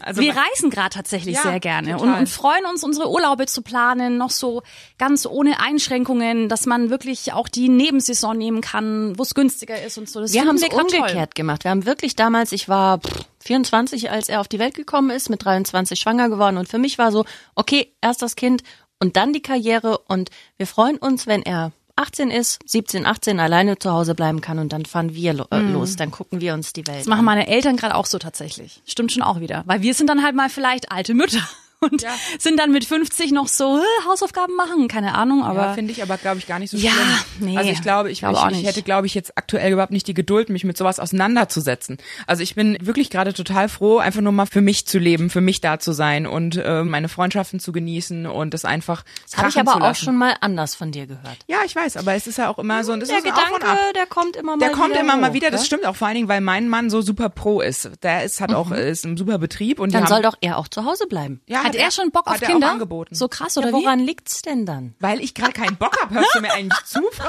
Also 0.00 0.22
Wir 0.22 0.34
reisen 0.34 0.70
gerade 0.70 0.90
tatsächlich 0.90 1.36
Ja, 1.36 1.42
sehr 1.42 1.60
gerne 1.60 1.98
und, 1.98 2.12
und 2.12 2.28
freuen 2.28 2.64
uns, 2.64 2.82
unsere 2.82 3.10
Urlaube 3.10 3.46
zu 3.46 3.60
planen, 3.62 4.16
noch 4.16 4.30
so 4.30 4.62
ganz 4.98 5.26
ohne 5.26 5.60
Einschränkungen, 5.60 6.48
dass 6.48 6.64
man 6.64 6.88
wirklich 6.88 7.32
auch 7.34 7.48
die 7.48 7.68
Nebensaison 7.68 8.36
nehmen 8.36 8.62
kann, 8.62 9.18
wo 9.18 9.22
es 9.22 9.34
günstiger 9.34 9.80
ist 9.82 9.98
und 9.98 10.08
so. 10.08 10.20
Das 10.20 10.32
Wir 10.32 10.46
haben 10.46 10.56
es 10.56 10.64
umgekehrt 10.64 11.34
gemacht. 11.34 11.64
Wir 11.64 11.70
haben 11.70 11.84
wirklich 11.84 12.16
damals, 12.16 12.52
ich 12.52 12.68
war 12.68 12.98
pff, 12.98 13.24
24, 13.44 14.10
als 14.10 14.28
er 14.28 14.40
auf 14.40 14.48
die 14.48 14.58
Welt 14.58 14.74
gekommen 14.74 15.10
ist, 15.10 15.28
mit 15.28 15.44
23 15.44 16.00
schwanger 16.00 16.28
geworden 16.28 16.56
und 16.56 16.68
für 16.68 16.78
mich 16.78 16.98
war 16.98 17.12
so, 17.12 17.24
okay, 17.54 17.92
erst 18.00 18.22
das 18.22 18.36
Kind 18.36 18.62
und 18.98 19.16
dann 19.16 19.32
die 19.32 19.42
Karriere 19.42 19.98
und 19.98 20.30
wir 20.56 20.66
freuen 20.66 20.96
uns, 20.96 21.26
wenn 21.26 21.42
er 21.42 21.72
18 22.00 22.30
ist, 22.30 22.58
17, 22.66 23.06
18 23.06 23.40
alleine 23.40 23.78
zu 23.78 23.90
Hause 23.92 24.14
bleiben 24.14 24.40
kann 24.40 24.58
und 24.58 24.72
dann 24.72 24.86
fahren 24.86 25.14
wir 25.14 25.34
lo 25.34 25.46
äh, 25.50 25.60
los, 25.60 25.96
dann 25.96 26.10
gucken 26.10 26.40
wir 26.40 26.54
uns 26.54 26.72
die 26.72 26.86
Welt 26.86 27.00
Das 27.00 27.06
machen 27.06 27.24
meine 27.24 27.46
Eltern 27.46 27.76
gerade 27.76 27.94
auch 27.94 28.06
so 28.06 28.18
tatsächlich. 28.18 28.82
Stimmt 28.86 29.12
schon 29.12 29.22
auch 29.22 29.40
wieder. 29.40 29.62
Weil 29.66 29.82
wir 29.82 29.94
sind 29.94 30.08
dann 30.08 30.22
halt 30.22 30.34
mal 30.34 30.48
vielleicht 30.48 30.90
alte 30.90 31.14
Mütter 31.14 31.42
und 31.80 32.02
Ja. 32.02 32.10
sind 32.38 32.58
dann 32.58 32.70
mit 32.72 32.84
50 32.84 33.32
noch 33.32 33.48
so 33.48 33.80
Hausaufgaben 34.08 34.54
machen, 34.56 34.88
keine 34.88 35.14
Ahnung, 35.14 35.42
aber 35.44 35.66
ja, 35.66 35.72
finde 35.74 35.92
ich 35.92 36.02
aber, 36.02 36.16
glaube 36.16 36.38
ich, 36.38 36.46
gar 36.46 36.58
nicht 36.58 36.70
so 36.70 36.76
Ja, 36.76 36.90
schlimm. 36.90 37.06
nee, 37.48 37.56
also 37.56 37.70
ich 37.70 37.82
glaube, 37.82 38.10
ich, 38.10 38.20
glaube 38.20 38.34
ich, 38.36 38.40
auch 38.40 38.50
ich 38.50 38.64
hätte, 38.66 38.82
glaube 38.82 39.06
ich, 39.06 39.14
jetzt 39.14 39.36
aktuell 39.36 39.72
überhaupt 39.72 39.92
nicht 39.92 40.06
die 40.06 40.14
Geduld, 40.14 40.48
mich 40.50 40.64
mit 40.64 40.76
sowas 40.76 40.98
auseinanderzusetzen. 41.00 41.98
Also 42.26 42.42
ich 42.42 42.54
bin 42.54 42.76
wirklich 42.80 43.10
gerade 43.10 43.32
total 43.32 43.68
froh, 43.68 43.98
einfach 43.98 44.20
nur 44.20 44.32
mal 44.32 44.46
für 44.46 44.60
mich 44.60 44.86
zu 44.86 44.98
leben, 44.98 45.30
für 45.30 45.40
mich 45.40 45.60
da 45.60 45.78
zu 45.78 45.92
sein 45.92 46.26
und 46.26 46.56
äh, 46.56 46.82
meine 46.84 47.08
Freundschaften 47.08 47.60
zu 47.60 47.72
genießen 47.72 48.26
und 48.26 48.54
das 48.54 48.64
einfach 48.64 49.04
Das 49.24 49.38
habe 49.38 49.48
ich 49.48 49.58
aber 49.58 49.82
auch 49.90 49.94
schon 49.94 50.16
mal 50.16 50.36
anders 50.40 50.74
von 50.74 50.92
dir 50.92 51.06
gehört. 51.06 51.38
Ja, 51.48 51.58
ich 51.64 51.74
weiß, 51.74 51.96
aber 51.96 52.14
es 52.14 52.26
ist 52.26 52.38
ja 52.38 52.48
auch 52.48 52.58
immer 52.58 52.84
so, 52.84 52.92
und 52.92 53.00
das 53.00 53.08
Der 53.08 53.18
ist 53.18 53.26
ein 53.26 53.32
Auf 53.32 53.38
und 53.52 53.54
Ab. 53.54 53.60
Gedanke, 53.60 53.92
der 53.94 54.06
kommt 54.06 54.36
immer 54.36 54.56
mal 54.56 54.66
Der 54.66 54.70
kommt 54.74 54.96
immer 54.96 55.16
mal 55.16 55.30
hoch, 55.30 55.34
wieder, 55.34 55.50
das 55.50 55.60
ne? 55.62 55.66
stimmt 55.66 55.86
auch 55.86 55.96
vor 55.96 56.08
allen 56.08 56.16
Dingen, 56.16 56.28
weil 56.28 56.40
mein 56.40 56.68
Mann 56.68 56.90
so 56.90 57.00
super 57.02 57.28
pro 57.28 57.60
ist. 57.60 57.90
Der 58.02 58.24
ist 58.24 58.40
hat 58.40 58.52
auch 58.54 58.70
ist 58.70 59.04
ein 59.04 59.16
super 59.16 59.38
Betrieb 59.38 59.78
und 59.80 59.94
Dann 59.94 60.06
soll 60.06 60.22
doch 60.22 60.36
er 60.40 60.58
auch 60.58 60.68
zu 60.68 60.84
Hause 60.84 61.06
bleiben. 61.06 61.40
ja, 61.46 61.62
hat 61.78 61.84
er 61.84 61.90
schon 61.90 62.10
Bock 62.10 62.26
auf 62.26 62.40
er 62.40 62.48
Kinder? 62.48 62.70
Angeboten. 62.70 63.14
So 63.14 63.28
krass 63.28 63.54
Ja, 63.56 63.62
oder 63.62 63.70
wie? 63.70 63.82
woran 63.82 63.98
liegt's 64.00 64.42
denn 64.42 64.66
dann? 64.66 64.94
weil 65.00 65.20
ich 65.20 65.34
gerade 65.34 65.52
keinen 65.52 65.76
Bock 65.76 65.96
habe, 66.00 66.14
hörst 66.14 66.34
du 66.34 66.40
mir 66.40 66.52
eigentlich 66.52 66.78
zu, 66.84 67.00
Frau? 67.12 67.28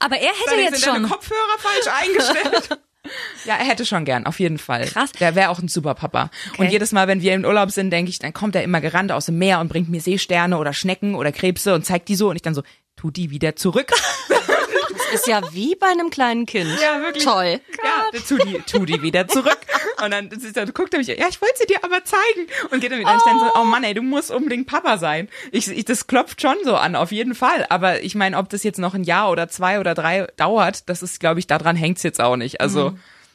Aber 0.00 0.16
er 0.16 0.30
hätte 0.32 0.60
jetzt 0.60 0.80
sind 0.80 0.86
deine 0.86 1.00
schon. 1.00 1.08
Kopfhörer 1.10 1.58
falsch 1.58 1.86
eingestellt. 2.00 2.80
Ja, 3.46 3.56
er 3.56 3.64
hätte 3.64 3.84
schon 3.84 4.04
gern, 4.04 4.26
auf 4.26 4.38
jeden 4.38 4.58
Fall. 4.58 4.86
Krass. 4.86 5.10
Der 5.18 5.34
wäre 5.34 5.50
auch 5.50 5.58
ein 5.58 5.66
super 5.66 5.92
Papa. 5.94 6.30
Okay. 6.52 6.62
Und 6.62 6.68
jedes 6.70 6.92
Mal, 6.92 7.08
wenn 7.08 7.20
wir 7.20 7.34
im 7.34 7.44
Urlaub 7.44 7.72
sind, 7.72 7.90
denke 7.90 8.10
ich, 8.10 8.20
dann 8.20 8.32
kommt 8.32 8.54
er 8.54 8.62
immer 8.62 8.80
gerannt 8.80 9.10
aus 9.10 9.26
dem 9.26 9.38
Meer 9.38 9.58
und 9.58 9.66
bringt 9.68 9.88
mir 9.88 10.00
Seesterne 10.00 10.56
oder 10.56 10.72
Schnecken 10.72 11.16
oder 11.16 11.32
Krebse 11.32 11.74
und 11.74 11.84
zeigt 11.84 12.08
die 12.08 12.14
so 12.14 12.30
und 12.30 12.36
ich 12.36 12.42
dann 12.42 12.54
so, 12.54 12.62
tu 12.94 13.10
die 13.10 13.30
wieder 13.30 13.56
zurück. 13.56 13.90
Ist 15.12 15.26
ja 15.26 15.40
wie 15.52 15.74
bei 15.74 15.88
einem 15.88 16.10
kleinen 16.10 16.46
Kind. 16.46 16.70
Ja, 16.80 17.00
wirklich. 17.00 17.24
Toll. 17.24 17.60
Ja, 17.84 18.20
tu 18.26 18.38
die, 18.38 18.58
tu 18.66 18.84
die 18.84 19.02
wieder 19.02 19.28
zurück. 19.28 19.58
Und 20.02 20.10
dann, 20.10 20.30
dann 20.54 20.72
guckt 20.72 20.94
er 20.94 20.98
mich, 20.98 21.08
ja, 21.08 21.28
ich 21.28 21.40
wollte 21.40 21.58
sie 21.58 21.66
dir 21.66 21.82
aber 21.82 22.04
zeigen. 22.04 22.48
Und 22.70 22.80
geht 22.80 22.92
dann 22.92 22.98
wieder. 22.98 23.10
Und 23.10 23.16
ich 23.16 23.24
dann 23.24 23.38
so, 23.38 23.50
oh 23.60 23.64
Mann, 23.64 23.84
ey, 23.84 23.94
du 23.94 24.02
musst 24.02 24.30
unbedingt 24.30 24.66
Papa 24.66 24.98
sein. 24.98 25.28
Ich, 25.50 25.68
ich, 25.68 25.84
das 25.84 26.06
klopft 26.06 26.40
schon 26.40 26.56
so 26.64 26.76
an, 26.76 26.96
auf 26.96 27.12
jeden 27.12 27.34
Fall. 27.34 27.66
Aber 27.68 28.02
ich 28.02 28.14
meine, 28.14 28.36
ob 28.38 28.48
das 28.48 28.62
jetzt 28.62 28.78
noch 28.78 28.94
ein 28.94 29.04
Jahr 29.04 29.30
oder 29.30 29.48
zwei 29.48 29.78
oder 29.80 29.94
drei 29.94 30.26
dauert, 30.36 30.88
das 30.88 31.02
ist, 31.02 31.20
glaube 31.20 31.40
ich, 31.40 31.46
daran 31.46 31.76
hängt's 31.76 32.02
jetzt 32.02 32.20
auch 32.20 32.36
nicht. 32.36 32.60
Also, 32.60 32.92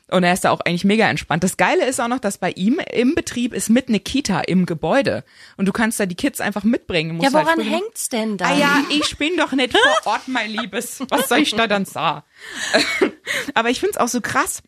und 0.09 0.23
er 0.23 0.33
ist 0.33 0.45
da 0.45 0.51
auch 0.51 0.61
eigentlich 0.61 0.85
mega 0.85 1.09
entspannt. 1.09 1.43
Das 1.43 1.57
Geile 1.57 1.85
ist 1.85 1.99
auch 1.99 2.07
noch, 2.07 2.19
dass 2.19 2.37
bei 2.37 2.51
ihm 2.51 2.79
im 2.93 3.13
Betrieb 3.15 3.53
ist 3.53 3.69
mit 3.69 3.89
eine 3.89 3.99
Kita 3.99 4.39
im 4.41 4.65
Gebäude. 4.65 5.23
Und 5.57 5.67
du 5.67 5.73
kannst 5.73 5.99
da 5.99 6.05
die 6.05 6.15
Kids 6.15 6.39
einfach 6.39 6.63
mitbringen. 6.63 7.19
Ja, 7.21 7.31
halt 7.33 7.45
woran 7.45 7.59
genug- 7.59 7.73
hängt's 7.73 8.07
denn 8.09 8.37
dann? 8.37 8.53
Ah 8.53 8.57
ja, 8.57 8.83
ich 8.89 9.17
bin 9.17 9.35
doch 9.37 9.51
nicht 9.51 9.77
vor 9.77 10.13
Ort, 10.13 10.27
mein 10.27 10.49
Liebes. 10.49 11.01
Was 11.09 11.27
soll 11.27 11.39
ich 11.39 11.53
da 11.55 11.67
dann 11.67 11.85
sagen? 11.85 12.23
Aber 13.53 13.69
ich 13.69 13.79
find's 13.79 13.97
auch 13.97 14.07
so 14.07 14.21
krass, 14.21 14.63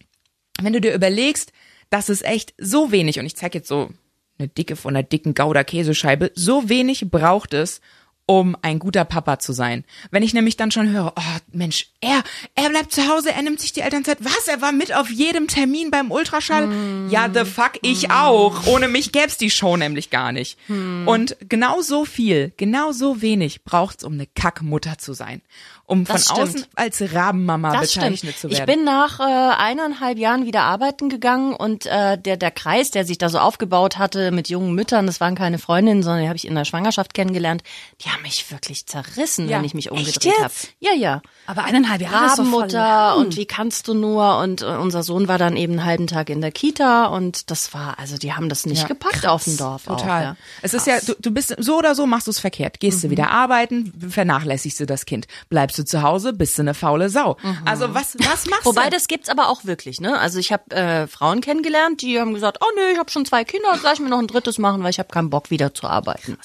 wenn 0.61 0.73
du 0.73 0.81
dir 0.81 0.93
überlegst, 0.93 1.51
dass 1.89 2.09
es 2.09 2.21
echt 2.21 2.53
so 2.57 2.91
wenig, 2.91 3.19
und 3.19 3.25
ich 3.25 3.35
zeig 3.35 3.55
jetzt 3.55 3.67
so 3.67 3.89
eine 4.37 4.47
dicke 4.47 4.75
von 4.75 4.95
einer 4.95 5.03
dicken 5.03 5.33
Gouda 5.33 5.63
Käsescheibe, 5.63 6.31
so 6.35 6.69
wenig 6.69 7.09
braucht 7.09 7.53
es, 7.53 7.81
um 8.29 8.55
ein 8.61 8.77
guter 8.77 9.05
Papa 9.05 9.39
zu 9.39 9.53
sein. 9.53 9.83
Wenn 10.11 10.21
ich 10.21 10.35
nämlich 10.35 10.55
dann 10.55 10.69
schon 10.69 10.91
höre, 10.91 11.13
oh 11.15 11.37
Mensch, 11.51 11.87
er, 11.99 12.21
er 12.53 12.69
bleibt 12.69 12.91
zu 12.91 13.07
Hause, 13.07 13.31
er 13.31 13.41
nimmt 13.41 13.59
sich 13.59 13.73
die 13.73 13.81
Elternzeit. 13.81 14.19
Was? 14.23 14.47
Er 14.47 14.61
war 14.61 14.71
mit 14.71 14.93
auf 14.93 15.09
jedem 15.09 15.47
Termin 15.47 15.89
beim 15.89 16.11
Ultraschall? 16.11 16.69
Ja, 17.09 17.27
the 17.33 17.43
fuck, 17.43 17.79
ich 17.81 18.11
auch. 18.11 18.67
Ohne 18.67 18.87
mich 18.87 19.11
gäb's 19.11 19.37
die 19.37 19.49
Show 19.49 19.77
nämlich 19.77 20.11
gar 20.11 20.31
nicht. 20.31 20.59
Und 21.07 21.37
genau 21.49 21.81
so 21.81 22.05
viel, 22.05 22.53
genau 22.55 22.91
so 22.91 23.23
wenig 23.23 23.63
braucht's, 23.63 24.03
um 24.03 24.13
eine 24.13 24.27
Kackmutter 24.27 24.99
zu 24.99 25.13
sein. 25.13 25.41
Um 25.89 26.05
Das 26.05 26.27
von 26.27 26.35
stimmt. 26.35 26.49
außen 26.55 26.65
als 26.75 27.13
Rabenmama 27.15 27.71
Das 27.73 27.93
bezeichnet 27.93 28.17
stimmt. 28.19 28.37
zu 28.37 28.47
Ich 28.49 28.59
werden. 28.59 28.75
bin 28.75 28.83
nach 28.85 29.19
äh, 29.19 29.23
eineinhalb 29.23 30.19
Jahren 30.19 30.45
wieder 30.45 30.61
arbeiten 30.61 31.09
gegangen 31.09 31.55
und 31.55 31.87
äh, 31.87 32.15
der 32.17 32.37
der 32.37 32.51
Kreis, 32.51 32.91
der 32.91 33.05
sich 33.05 33.17
da 33.17 33.27
so 33.29 33.39
aufgebaut 33.39 33.97
hatte 33.97 34.29
mit 34.31 34.49
jungen 34.49 34.73
Müttern, 34.75 35.07
das 35.07 35.19
waren 35.19 35.33
keine 35.33 35.57
Freundinnen, 35.57 36.03
sondern 36.03 36.21
die 36.21 36.27
habe 36.27 36.37
ich 36.37 36.45
in 36.47 36.53
der 36.53 36.63
Schwangerschaft 36.65 37.15
kennengelernt. 37.15 37.63
Die 38.05 38.09
haben 38.09 38.21
mich 38.21 38.51
wirklich 38.51 38.85
zerrissen, 38.85 39.49
Ja. 39.49 39.57
wenn 39.57 39.65
ich 39.65 39.73
mich 39.73 39.89
umgedreht 39.89 40.31
habe. 40.41 40.53
Ja, 40.79 40.93
ja. 40.93 41.21
Aber 41.47 41.63
eineinhalb 41.63 42.01
Jahre 42.01 42.29
Rabenmutter 42.33 43.17
und 43.17 43.35
wie 43.35 43.45
kannst 43.47 43.87
du 43.87 43.95
nur 43.95 44.37
und 44.39 44.61
äh, 44.61 44.65
unser 44.65 45.01
Sohn 45.01 45.27
war 45.27 45.39
dann 45.39 45.57
eben 45.57 45.73
einen 45.73 45.85
halben 45.85 46.05
Tag 46.05 46.29
in 46.29 46.41
der 46.41 46.51
Kita 46.51 47.05
und 47.07 47.49
das 47.49 47.73
war 47.73 47.97
also 47.97 48.17
die 48.17 48.33
haben 48.33 48.47
das 48.49 48.67
nicht 48.67 48.83
Ja, 48.83 48.87
gepackt 48.87 49.25
auf 49.25 49.45
dem 49.45 49.57
Dorf 49.57 49.85
Total. 49.85 49.97
auch, 50.03 50.23
ja. 50.23 50.35
Es 50.61 50.75
ist 50.75 50.85
ja, 50.85 50.99
du, 50.99 51.15
du 51.19 51.31
bist 51.31 51.55
so 51.57 51.77
oder 51.79 51.95
so 51.95 52.05
machst 52.05 52.27
du 52.27 52.31
es 52.31 52.39
verkehrt. 52.39 52.79
Gehst 52.79 52.97
Mhm. 52.99 53.01
du 53.01 53.09
wieder 53.09 53.31
arbeiten, 53.31 53.91
vernachlässigst 54.09 54.79
du 54.79 54.85
das 54.85 55.05
Kind. 55.05 55.25
Bleibst 55.49 55.78
du 55.79 55.85
zu 55.85 56.01
Hause, 56.03 56.33
bist 56.33 56.57
du 56.57 56.61
eine 56.63 56.73
faule 56.73 57.09
Sau. 57.09 57.37
Also 57.65 57.93
was, 57.93 58.15
was 58.19 58.45
machst 58.45 58.65
Mhm. 58.65 58.69
Wobei 58.69 58.85
du? 58.85 58.91
das 58.91 59.07
gibt's 59.07 59.29
aber 59.29 59.49
auch 59.49 59.65
wirklich, 59.65 60.01
ne? 60.01 60.19
Also 60.19 60.37
ich 60.39 60.51
habe 60.51 60.69
äh, 60.75 61.07
Frauen 61.07 61.41
kennengelernt, 61.41 62.01
die 62.01 62.19
haben 62.19 62.33
gesagt, 62.33 62.57
oh 62.61 62.67
nee, 62.75 62.93
ich 62.93 62.99
habe 62.99 63.09
schon 63.09 63.25
zwei 63.25 63.43
Kinder, 63.43 63.69
jetzt 63.73 63.83
lass 63.83 63.93
ich 63.95 63.99
mir 64.01 64.09
noch 64.09 64.19
ein 64.19 64.27
drittes 64.27 64.57
machen, 64.57 64.83
weil 64.83 64.91
ich 64.91 64.99
habe 64.99 65.09
keinen 65.09 65.29
Bock 65.29 65.49
wieder 65.49 65.73
zu 65.73 65.87
arbeiten. 65.87 66.37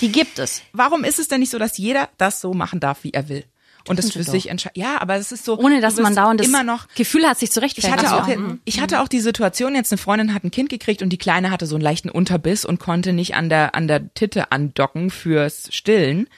Die 0.00 0.10
gibt 0.10 0.38
es. 0.38 0.62
Warum 0.72 1.04
ist 1.04 1.18
es 1.18 1.28
denn 1.28 1.40
nicht 1.40 1.50
so, 1.50 1.58
dass 1.58 1.76
jeder 1.78 2.08
das 2.18 2.40
so 2.40 2.54
machen 2.54 2.80
darf, 2.80 3.04
wie 3.04 3.12
er 3.12 3.28
will? 3.28 3.44
Und 3.88 3.98
das 3.98 4.12
für 4.12 4.22
sich 4.22 4.48
entscheidet. 4.48 4.76
Ja, 4.78 5.00
aber 5.02 5.16
es 5.16 5.32
ist 5.32 5.44
so. 5.44 5.58
Ohne 5.58 5.80
dass 5.80 5.96
du 5.96 6.02
man 6.02 6.14
dauernd 6.14 6.40
immer 6.40 6.62
noch 6.62 6.86
Gefühl 6.94 7.26
hat, 7.26 7.40
sich 7.40 7.48
Ich 7.48 7.52
zurechtfinden 7.52 7.98
hatte 7.98 8.06
zu 8.10 8.14
auch, 8.22 8.26
müssen. 8.28 8.60
ich 8.64 8.80
hatte 8.80 9.00
auch 9.00 9.08
die 9.08 9.18
Situation, 9.18 9.74
jetzt 9.74 9.90
eine 9.90 9.98
Freundin 9.98 10.34
hat 10.34 10.44
ein 10.44 10.52
Kind 10.52 10.68
gekriegt 10.68 11.02
und 11.02 11.08
die 11.10 11.18
Kleine 11.18 11.50
hatte 11.50 11.66
so 11.66 11.74
einen 11.74 11.82
leichten 11.82 12.08
Unterbiss 12.08 12.64
und 12.64 12.78
konnte 12.78 13.12
nicht 13.12 13.34
an 13.34 13.48
der, 13.48 13.74
an 13.74 13.88
der 13.88 14.14
Titte 14.14 14.52
andocken 14.52 15.10
fürs 15.10 15.66
Stillen. 15.74 16.28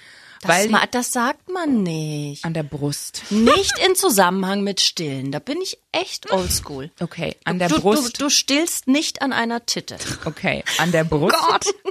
Das, 0.47 0.69
ma, 0.69 0.87
das 0.91 1.13
sagt 1.13 1.49
man 1.49 1.83
nicht. 1.83 2.45
an 2.45 2.55
der 2.55 2.63
Brust. 2.63 3.23
Nicht 3.31 3.79
in 3.87 3.95
Zusammenhang 3.97 4.63
mit 4.63 4.81
Stillen. 4.81 5.33
Da 5.33 5.39
bin 5.39 5.61
ich 5.61 5.79
echt 5.93 6.31
oldschool. 6.33 6.91
Okay, 7.01 7.37
an 7.45 7.59
der 7.59 7.69
Du, 7.69 7.77
du, 7.77 7.81
Brust. 7.83 8.21
du 8.21 8.29
stillst 8.31 8.87
nicht 8.89 9.23
an 9.23 9.33
einer 9.33 9.65
Titte. 9.67 9.97
Okay, 10.25 10.63
an 10.79 10.93
der 10.93 11.05
Brust, 11.05 11.37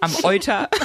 am 0.01 0.15
Euter. 0.23 0.69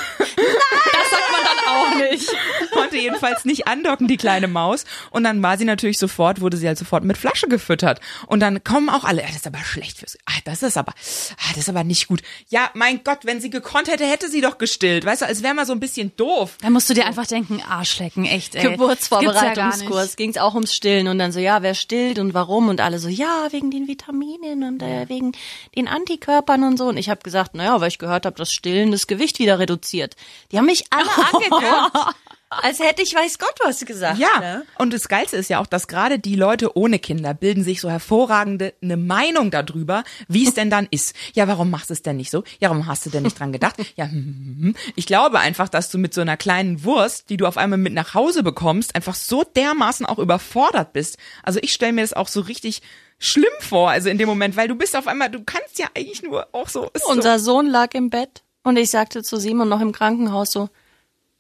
Das 1.11 1.19
sagt 1.19 1.33
man 1.33 1.41
dann 1.45 1.75
auch 1.75 2.11
nicht. 2.11 2.29
konnte 2.73 2.97
jedenfalls 2.97 3.45
nicht 3.45 3.67
andocken, 3.69 4.09
die 4.09 4.17
kleine 4.17 4.49
Maus. 4.49 4.85
Und 5.11 5.25
dann 5.25 5.43
war 5.43 5.57
sie 5.59 5.65
natürlich 5.65 5.99
sofort, 5.99 6.41
wurde 6.41 6.57
sie 6.57 6.67
halt 6.67 6.79
sofort 6.79 7.05
mit 7.05 7.17
Flasche 7.19 7.49
gefüttert. 7.49 8.01
Und 8.27 8.41
dann 8.41 8.63
kommen 8.65 8.89
auch 8.89 9.05
alle, 9.05 9.23
"Ah, 9.23 9.27
das 9.27 9.37
ist 9.37 9.47
aber 9.47 9.59
schlecht 9.59 9.99
fürs, 9.99 10.17
ah, 10.27 10.33
das 10.45 10.63
ist 10.63 10.77
aber, 10.77 10.93
ah, 10.93 11.49
das 11.51 11.59
ist 11.65 11.69
aber 11.69 11.85
nicht 11.85 12.09
gut. 12.09 12.23
Ja, 12.49 12.71
mein 12.75 13.03
Gott, 13.05 13.21
wenn 13.25 13.41
sie 13.41 13.51
gekonnt 13.51 13.89
hätte, 13.89 14.05
hätte 14.07 14.29
sie 14.29 14.41
doch 14.41 14.59
gestillt. 14.59 15.05
Weißt 15.05 15.23
du, 15.23 15.27
als 15.27 15.43
wäre 15.43 15.55
mal 15.55 15.67
so 15.67 15.73
ein 15.73 15.81
bisschen 15.81 16.13
doof. 16.17 16.57
Da 16.61 16.71
musst 16.71 16.89
du 16.91 16.95
dir 16.95 17.07
einfach 17.07 17.27
denken, 17.27 17.63
Arschlecken, 17.69 18.25
echt, 18.25 18.55
ey. 18.55 18.63
Geburtsvorbereitungskurs 18.71 20.17
ging's 20.17 20.37
auch 20.39 20.55
ums 20.55 20.75
Stillen 20.75 21.09
und 21.09 21.19
dann 21.19 21.33
so, 21.33 21.41
ja, 21.41 21.63
wer 21.63 21.75
stillt 21.75 22.19
und 22.19 22.35
warum 22.35 22.69
und 22.69 22.81
alle 22.81 22.99
so, 22.99 23.09
ja, 23.09 23.49
wegen 23.51 23.71
den 23.71 23.89
Vitaminen 23.89 24.63
und 24.65 24.83
äh, 24.83 25.09
wegen 25.09 25.33
den 25.77 25.89
Antikörpern 25.89 26.63
und 26.63 26.77
so. 26.77 26.87
Und 26.87 26.97
ich 26.97 27.09
habe 27.09 27.21
gesagt, 27.23 27.55
naja, 27.55 27.81
weil 27.81 27.89
ich 27.89 27.99
gehört 27.99 28.27
habe, 28.27 28.37
dass 28.37 28.53
Stillen 28.53 28.91
das 28.93 29.07
Gewicht 29.07 29.39
wieder 29.39 29.59
reduziert. 29.59 30.17
Die 30.53 30.59
haben 30.59 30.67
mich 30.67 30.85
alle 30.99 31.33
angeguckt, 31.33 32.17
als 32.51 32.79
hätte 32.81 33.03
ich 33.03 33.15
weiß 33.15 33.39
Gott 33.39 33.55
was 33.63 33.85
gesagt. 33.85 34.19
Ja, 34.19 34.41
Ne? 34.41 34.65
und 34.79 34.93
das 34.93 35.09
Geilste 35.09 35.37
ist 35.37 35.51
ja 35.51 35.61
auch, 35.61 35.67
dass 35.67 35.87
gerade 35.89 36.19
die 36.19 36.35
Leute 36.35 36.77
ohne 36.77 36.99
Kinder 36.99 37.35
bilden 37.35 37.63
sich 37.63 37.81
so 37.81 37.91
hervorragende 37.91 38.73
eine 38.83 38.97
Meinung 38.97 39.51
darüber, 39.51 40.03
wie 40.29 40.47
es 40.47 40.55
denn 40.55 40.71
dann 40.71 40.89
ist. 40.91 41.15
Ja, 41.35 41.47
warum 41.49 41.71
machst 41.71 41.91
du 41.91 41.95
es 41.95 42.03
denn 42.03 42.17
nicht 42.17 42.31
so? 42.31 42.45
Ja, 42.59 42.71
warum 42.71 42.87
hast 42.87 43.05
du 43.07 43.11
denn 43.11 43.23
nicht 43.23 43.39
dran 43.39 43.53
gedacht? 43.53 43.77
Ja, 43.97 44.07
hm, 44.07 44.13
hm, 44.13 44.57
hm. 44.63 44.77
ich 44.97 45.07
glaube 45.07 45.41
einfach, 45.41 45.69
dass 45.69 45.91
du 45.91 45.99
mit 45.99 46.15
so 46.15 46.21
einer 46.21 46.37
kleinen 46.37 46.85
Wurst, 46.85 47.29
die 47.31 47.37
du 47.37 47.47
auf 47.47 47.59
einmal 47.59 47.79
mit 47.79 47.93
nach 47.93 48.15
Hause 48.15 48.43
bekommst, 48.43 48.95
einfach 48.95 49.15
so 49.15 49.45
dermaßen 49.45 50.07
auch 50.07 50.19
überfordert 50.19 50.93
bist. 50.93 51.19
Also 51.43 51.59
ich 51.63 51.73
stelle 51.73 51.93
mir 51.93 52.01
das 52.03 52.13
auch 52.15 52.29
so 52.29 52.41
richtig 52.41 52.81
schlimm 53.19 53.45
vor, 53.61 53.91
also 53.91 54.09
in 54.09 54.17
dem 54.17 54.29
Moment, 54.29 54.57
weil 54.57 54.69
du 54.69 54.77
bist 54.77 54.97
auf 54.97 55.07
einmal, 55.09 55.29
du 55.29 55.43
kannst 55.45 55.79
ja 55.79 55.87
eigentlich 55.97 56.23
nur 56.23 56.47
auch 56.53 56.69
so. 56.69 56.89
ist 56.95 57.05
so 57.05 57.11
Unser 57.11 57.39
Sohn 57.41 57.67
lag 57.67 57.93
im 57.95 58.11
Bett 58.11 58.43
und 58.63 58.77
ich 58.77 58.91
sagte 58.91 59.23
zu 59.25 59.37
Simon 59.39 59.69
noch 59.69 59.81
im 59.81 59.91
Krankenhaus 59.93 60.53
so, 60.53 60.69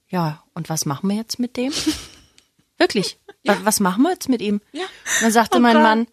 ja, 0.09 0.43
und 0.55 0.69
was 0.69 0.85
machen 0.87 1.09
wir 1.11 1.17
jetzt 1.17 1.38
mit 1.38 1.57
dem? 1.57 1.73
Wirklich, 2.79 3.19
wa- 3.45 3.59
was 3.65 3.81
machen 3.81 4.03
wir 4.03 4.11
jetzt 4.12 4.29
mit 4.29 4.41
ihm? 4.41 4.61
Ja. 4.73 4.85
Und 4.85 5.23
dann 5.23 5.33
sagte 5.33 5.59
Oh 5.59 5.61
mein 5.61 5.75
Gott. 5.75 5.83
Mann, 5.83 6.07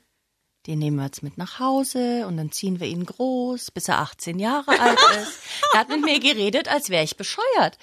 den 0.67 0.79
nehmen 0.79 0.97
wir 0.97 1.05
jetzt 1.05 1.21
mit 1.23 1.37
nach 1.37 1.59
Hause 1.59 2.25
und 2.27 2.37
dann 2.37 2.51
ziehen 2.51 2.79
wir 2.79 2.87
ihn 2.87 3.05
groß, 3.05 3.69
bis 3.71 3.87
er 3.87 3.99
18 3.99 4.39
Jahre 4.39 4.71
alt 4.79 4.99
ist. 5.21 5.39
Er 5.73 5.79
hat 5.81 5.89
mit 5.89 6.01
mir 6.01 6.19
geredet, 6.19 6.67
als 6.67 6.89
wäre 6.89 7.03
ich 7.03 7.17
bescheuert. 7.17 7.77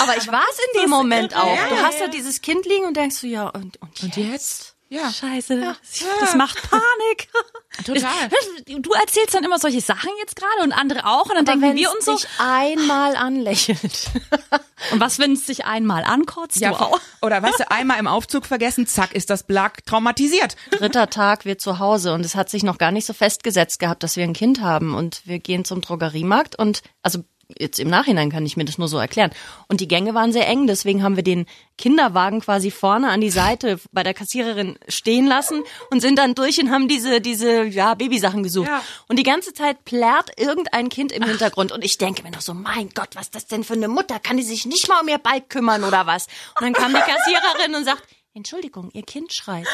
Aber 0.00 0.16
ich 0.16 0.26
war 0.28 0.44
es 0.50 0.58
in 0.74 0.82
dem 0.82 0.90
Moment 0.90 1.34
auch. 1.36 1.56
Du 1.68 1.76
hast 1.82 2.00
da 2.00 2.08
dieses 2.08 2.40
Kind 2.42 2.66
liegen 2.66 2.84
und 2.86 2.96
denkst 2.96 3.20
du, 3.20 3.26
ja, 3.26 3.48
und, 3.48 3.80
und, 3.80 4.02
Und 4.02 4.16
jetzt? 4.16 4.74
Ja. 4.90 5.10
Scheiße, 5.12 5.60
das, 5.60 5.76
das 6.20 6.34
macht 6.34 6.62
Panik. 6.70 7.28
Total. 7.84 8.30
Du 8.66 8.90
erzählst 8.92 9.34
dann 9.34 9.44
immer 9.44 9.58
solche 9.58 9.80
Sachen 9.82 10.10
jetzt 10.20 10.34
gerade 10.34 10.62
und 10.62 10.72
andere 10.72 11.04
auch 11.04 11.26
und 11.26 11.34
dann 11.34 11.46
Aber 11.48 11.52
denken 11.52 11.62
wenn 11.62 11.76
wir 11.76 11.88
es 11.88 11.94
uns 11.94 12.04
so. 12.06 12.16
dich 12.16 12.26
einmal 12.38 13.14
anlächelt. 13.16 14.10
Und 14.92 15.00
was, 15.00 15.18
wenn 15.18 15.32
es 15.32 15.44
sich 15.44 15.64
einmal 15.64 16.04
ankotzt? 16.04 16.60
Ja, 16.60 16.70
du 16.70 16.76
auch. 16.76 17.00
oder 17.20 17.42
weißt 17.42 17.58
du, 17.58 17.70
einmal 17.72 17.98
im 17.98 18.06
Aufzug 18.06 18.46
vergessen, 18.46 18.86
zack, 18.86 19.12
ist 19.12 19.28
das 19.28 19.42
Blag 19.42 19.84
traumatisiert. 19.84 20.54
dritter 20.70 21.10
Tag, 21.10 21.44
wir 21.44 21.58
zu 21.58 21.80
Hause 21.80 22.14
und 22.14 22.24
es 22.24 22.36
hat 22.36 22.48
sich 22.48 22.62
noch 22.62 22.78
gar 22.78 22.92
nicht 22.92 23.04
so 23.04 23.12
festgesetzt 23.12 23.80
gehabt, 23.80 24.04
dass 24.04 24.14
wir 24.14 24.22
ein 24.22 24.34
Kind 24.34 24.60
haben 24.60 24.94
und 24.94 25.22
wir 25.24 25.40
gehen 25.40 25.64
zum 25.64 25.80
Drogeriemarkt 25.80 26.56
und 26.56 26.82
also 27.02 27.24
jetzt 27.56 27.78
im 27.78 27.88
Nachhinein 27.88 28.30
kann 28.30 28.44
ich 28.44 28.56
mir 28.56 28.64
das 28.64 28.78
nur 28.78 28.88
so 28.88 28.98
erklären. 28.98 29.30
Und 29.68 29.80
die 29.80 29.88
Gänge 29.88 30.14
waren 30.14 30.32
sehr 30.32 30.46
eng, 30.46 30.66
deswegen 30.66 31.02
haben 31.02 31.16
wir 31.16 31.22
den 31.22 31.46
Kinderwagen 31.78 32.40
quasi 32.40 32.70
vorne 32.70 33.08
an 33.08 33.20
die 33.20 33.30
Seite 33.30 33.80
bei 33.92 34.02
der 34.02 34.14
Kassiererin 34.14 34.78
stehen 34.88 35.26
lassen 35.26 35.62
und 35.90 36.00
sind 36.00 36.18
dann 36.18 36.34
durch 36.34 36.60
und 36.60 36.70
haben 36.70 36.88
diese, 36.88 37.20
diese, 37.20 37.64
ja, 37.64 37.94
Babysachen 37.94 38.42
gesucht. 38.42 38.68
Ja. 38.68 38.82
Und 39.08 39.18
die 39.18 39.22
ganze 39.22 39.54
Zeit 39.54 39.84
plärt 39.84 40.38
irgendein 40.38 40.88
Kind 40.88 41.12
im 41.12 41.22
Hintergrund 41.22 41.72
und 41.72 41.84
ich 41.84 41.98
denke 41.98 42.22
mir 42.22 42.30
noch 42.30 42.40
so, 42.40 42.54
mein 42.54 42.90
Gott, 42.90 43.10
was 43.14 43.26
ist 43.26 43.34
das 43.34 43.46
denn 43.46 43.64
für 43.64 43.74
eine 43.74 43.88
Mutter? 43.88 44.18
Kann 44.18 44.36
die 44.36 44.42
sich 44.42 44.66
nicht 44.66 44.88
mal 44.88 45.00
um 45.00 45.08
ihr 45.08 45.18
Bike 45.18 45.48
kümmern 45.48 45.84
oder 45.84 46.06
was? 46.06 46.26
Und 46.58 46.62
dann 46.62 46.72
kam 46.72 46.92
die 46.92 47.00
Kassiererin 47.00 47.74
und 47.74 47.84
sagt, 47.84 48.02
Entschuldigung, 48.34 48.90
ihr 48.92 49.02
Kind 49.02 49.32
schreit. 49.32 49.66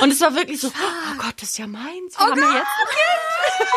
Und 0.00 0.12
es 0.12 0.20
war 0.20 0.34
wirklich 0.34 0.60
so, 0.60 0.68
oh 0.68 1.18
Gott, 1.18 1.34
das 1.40 1.50
ist 1.50 1.58
ja 1.58 1.66
meins. 1.66 2.18
Wir 2.18 2.26
haben 2.26 2.40
ja 2.40 2.54
jetzt 2.54 2.66
ein 2.66 2.88
Kind. 2.88 3.68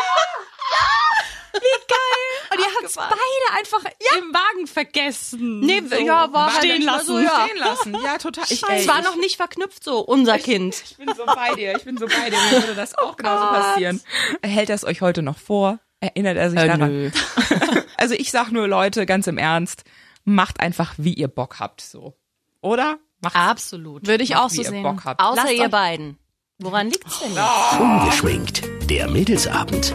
Und 2.52 2.58
ihr 2.58 2.64
habt 2.66 2.94
beide 2.96 3.58
einfach 3.58 3.84
im 4.18 4.34
Wagen 4.34 4.66
vergessen. 4.66 5.60
Nee, 5.60 5.82
ja, 6.04 6.32
war 6.32 6.50
stehen 6.50 6.82
lassen. 6.82 7.06
So 7.06 7.18
stehen 7.18 7.58
lassen. 7.58 7.96
Ja, 8.04 8.18
total. 8.18 8.44
Ich, 8.48 8.62
ey, 8.68 8.80
Es 8.80 8.88
war 8.88 8.98
ich, 8.98 9.04
noch 9.04 9.16
nicht 9.16 9.36
verknüpft 9.36 9.84
so, 9.84 10.00
unser 10.00 10.38
Kind. 10.38 10.82
ich 10.84 10.96
bin 10.98 11.08
so 11.16 11.24
bei 11.26 11.54
dir. 11.54 11.76
Ich 11.76 11.84
bin 11.84 11.96
so 11.96 12.06
bei 12.06 12.28
dir. 12.30 12.38
Mir 12.50 12.60
würde 12.62 12.74
das 12.74 12.96
auch 12.98 13.16
genauso 13.16 13.46
passieren. 13.46 14.00
Hält 14.42 14.68
das 14.68 14.84
euch 14.84 15.00
heute 15.00 15.22
noch 15.22 15.38
vor? 15.38 15.78
Erinnert 16.00 16.36
er 16.38 16.50
sich 16.50 16.58
Äh, 16.58 16.66
daran? 16.66 16.90
nö. 16.90 17.10
Also 17.96 18.14
ich 18.14 18.30
sag 18.30 18.50
nur, 18.50 18.66
Leute, 18.66 19.04
ganz 19.04 19.26
im 19.26 19.36
Ernst, 19.36 19.84
macht 20.24 20.58
einfach, 20.60 20.94
wie 20.96 21.12
ihr 21.12 21.28
Bock 21.28 21.60
habt, 21.60 21.82
so. 21.82 22.16
Oder? 22.62 22.98
Macht 23.20 23.36
Absolut. 23.36 24.06
Würde 24.06 24.24
ich 24.24 24.30
macht, 24.30 24.40
auch 24.42 24.50
wie 24.52 24.56
so 24.56 24.62
ihr 24.62 24.68
sehen. 24.70 24.82
Bock 24.82 25.04
habt. 25.04 25.20
Außer 25.20 25.36
Lasst 25.42 25.52
ihr 25.52 25.64
euch- 25.64 25.70
beiden. 25.70 26.18
Woran 26.58 26.88
liegt's 26.90 27.20
denn? 27.20 27.32
Ungeschminkt. 27.80 28.62
Der 28.88 29.08
Mädelsabend. 29.08 29.94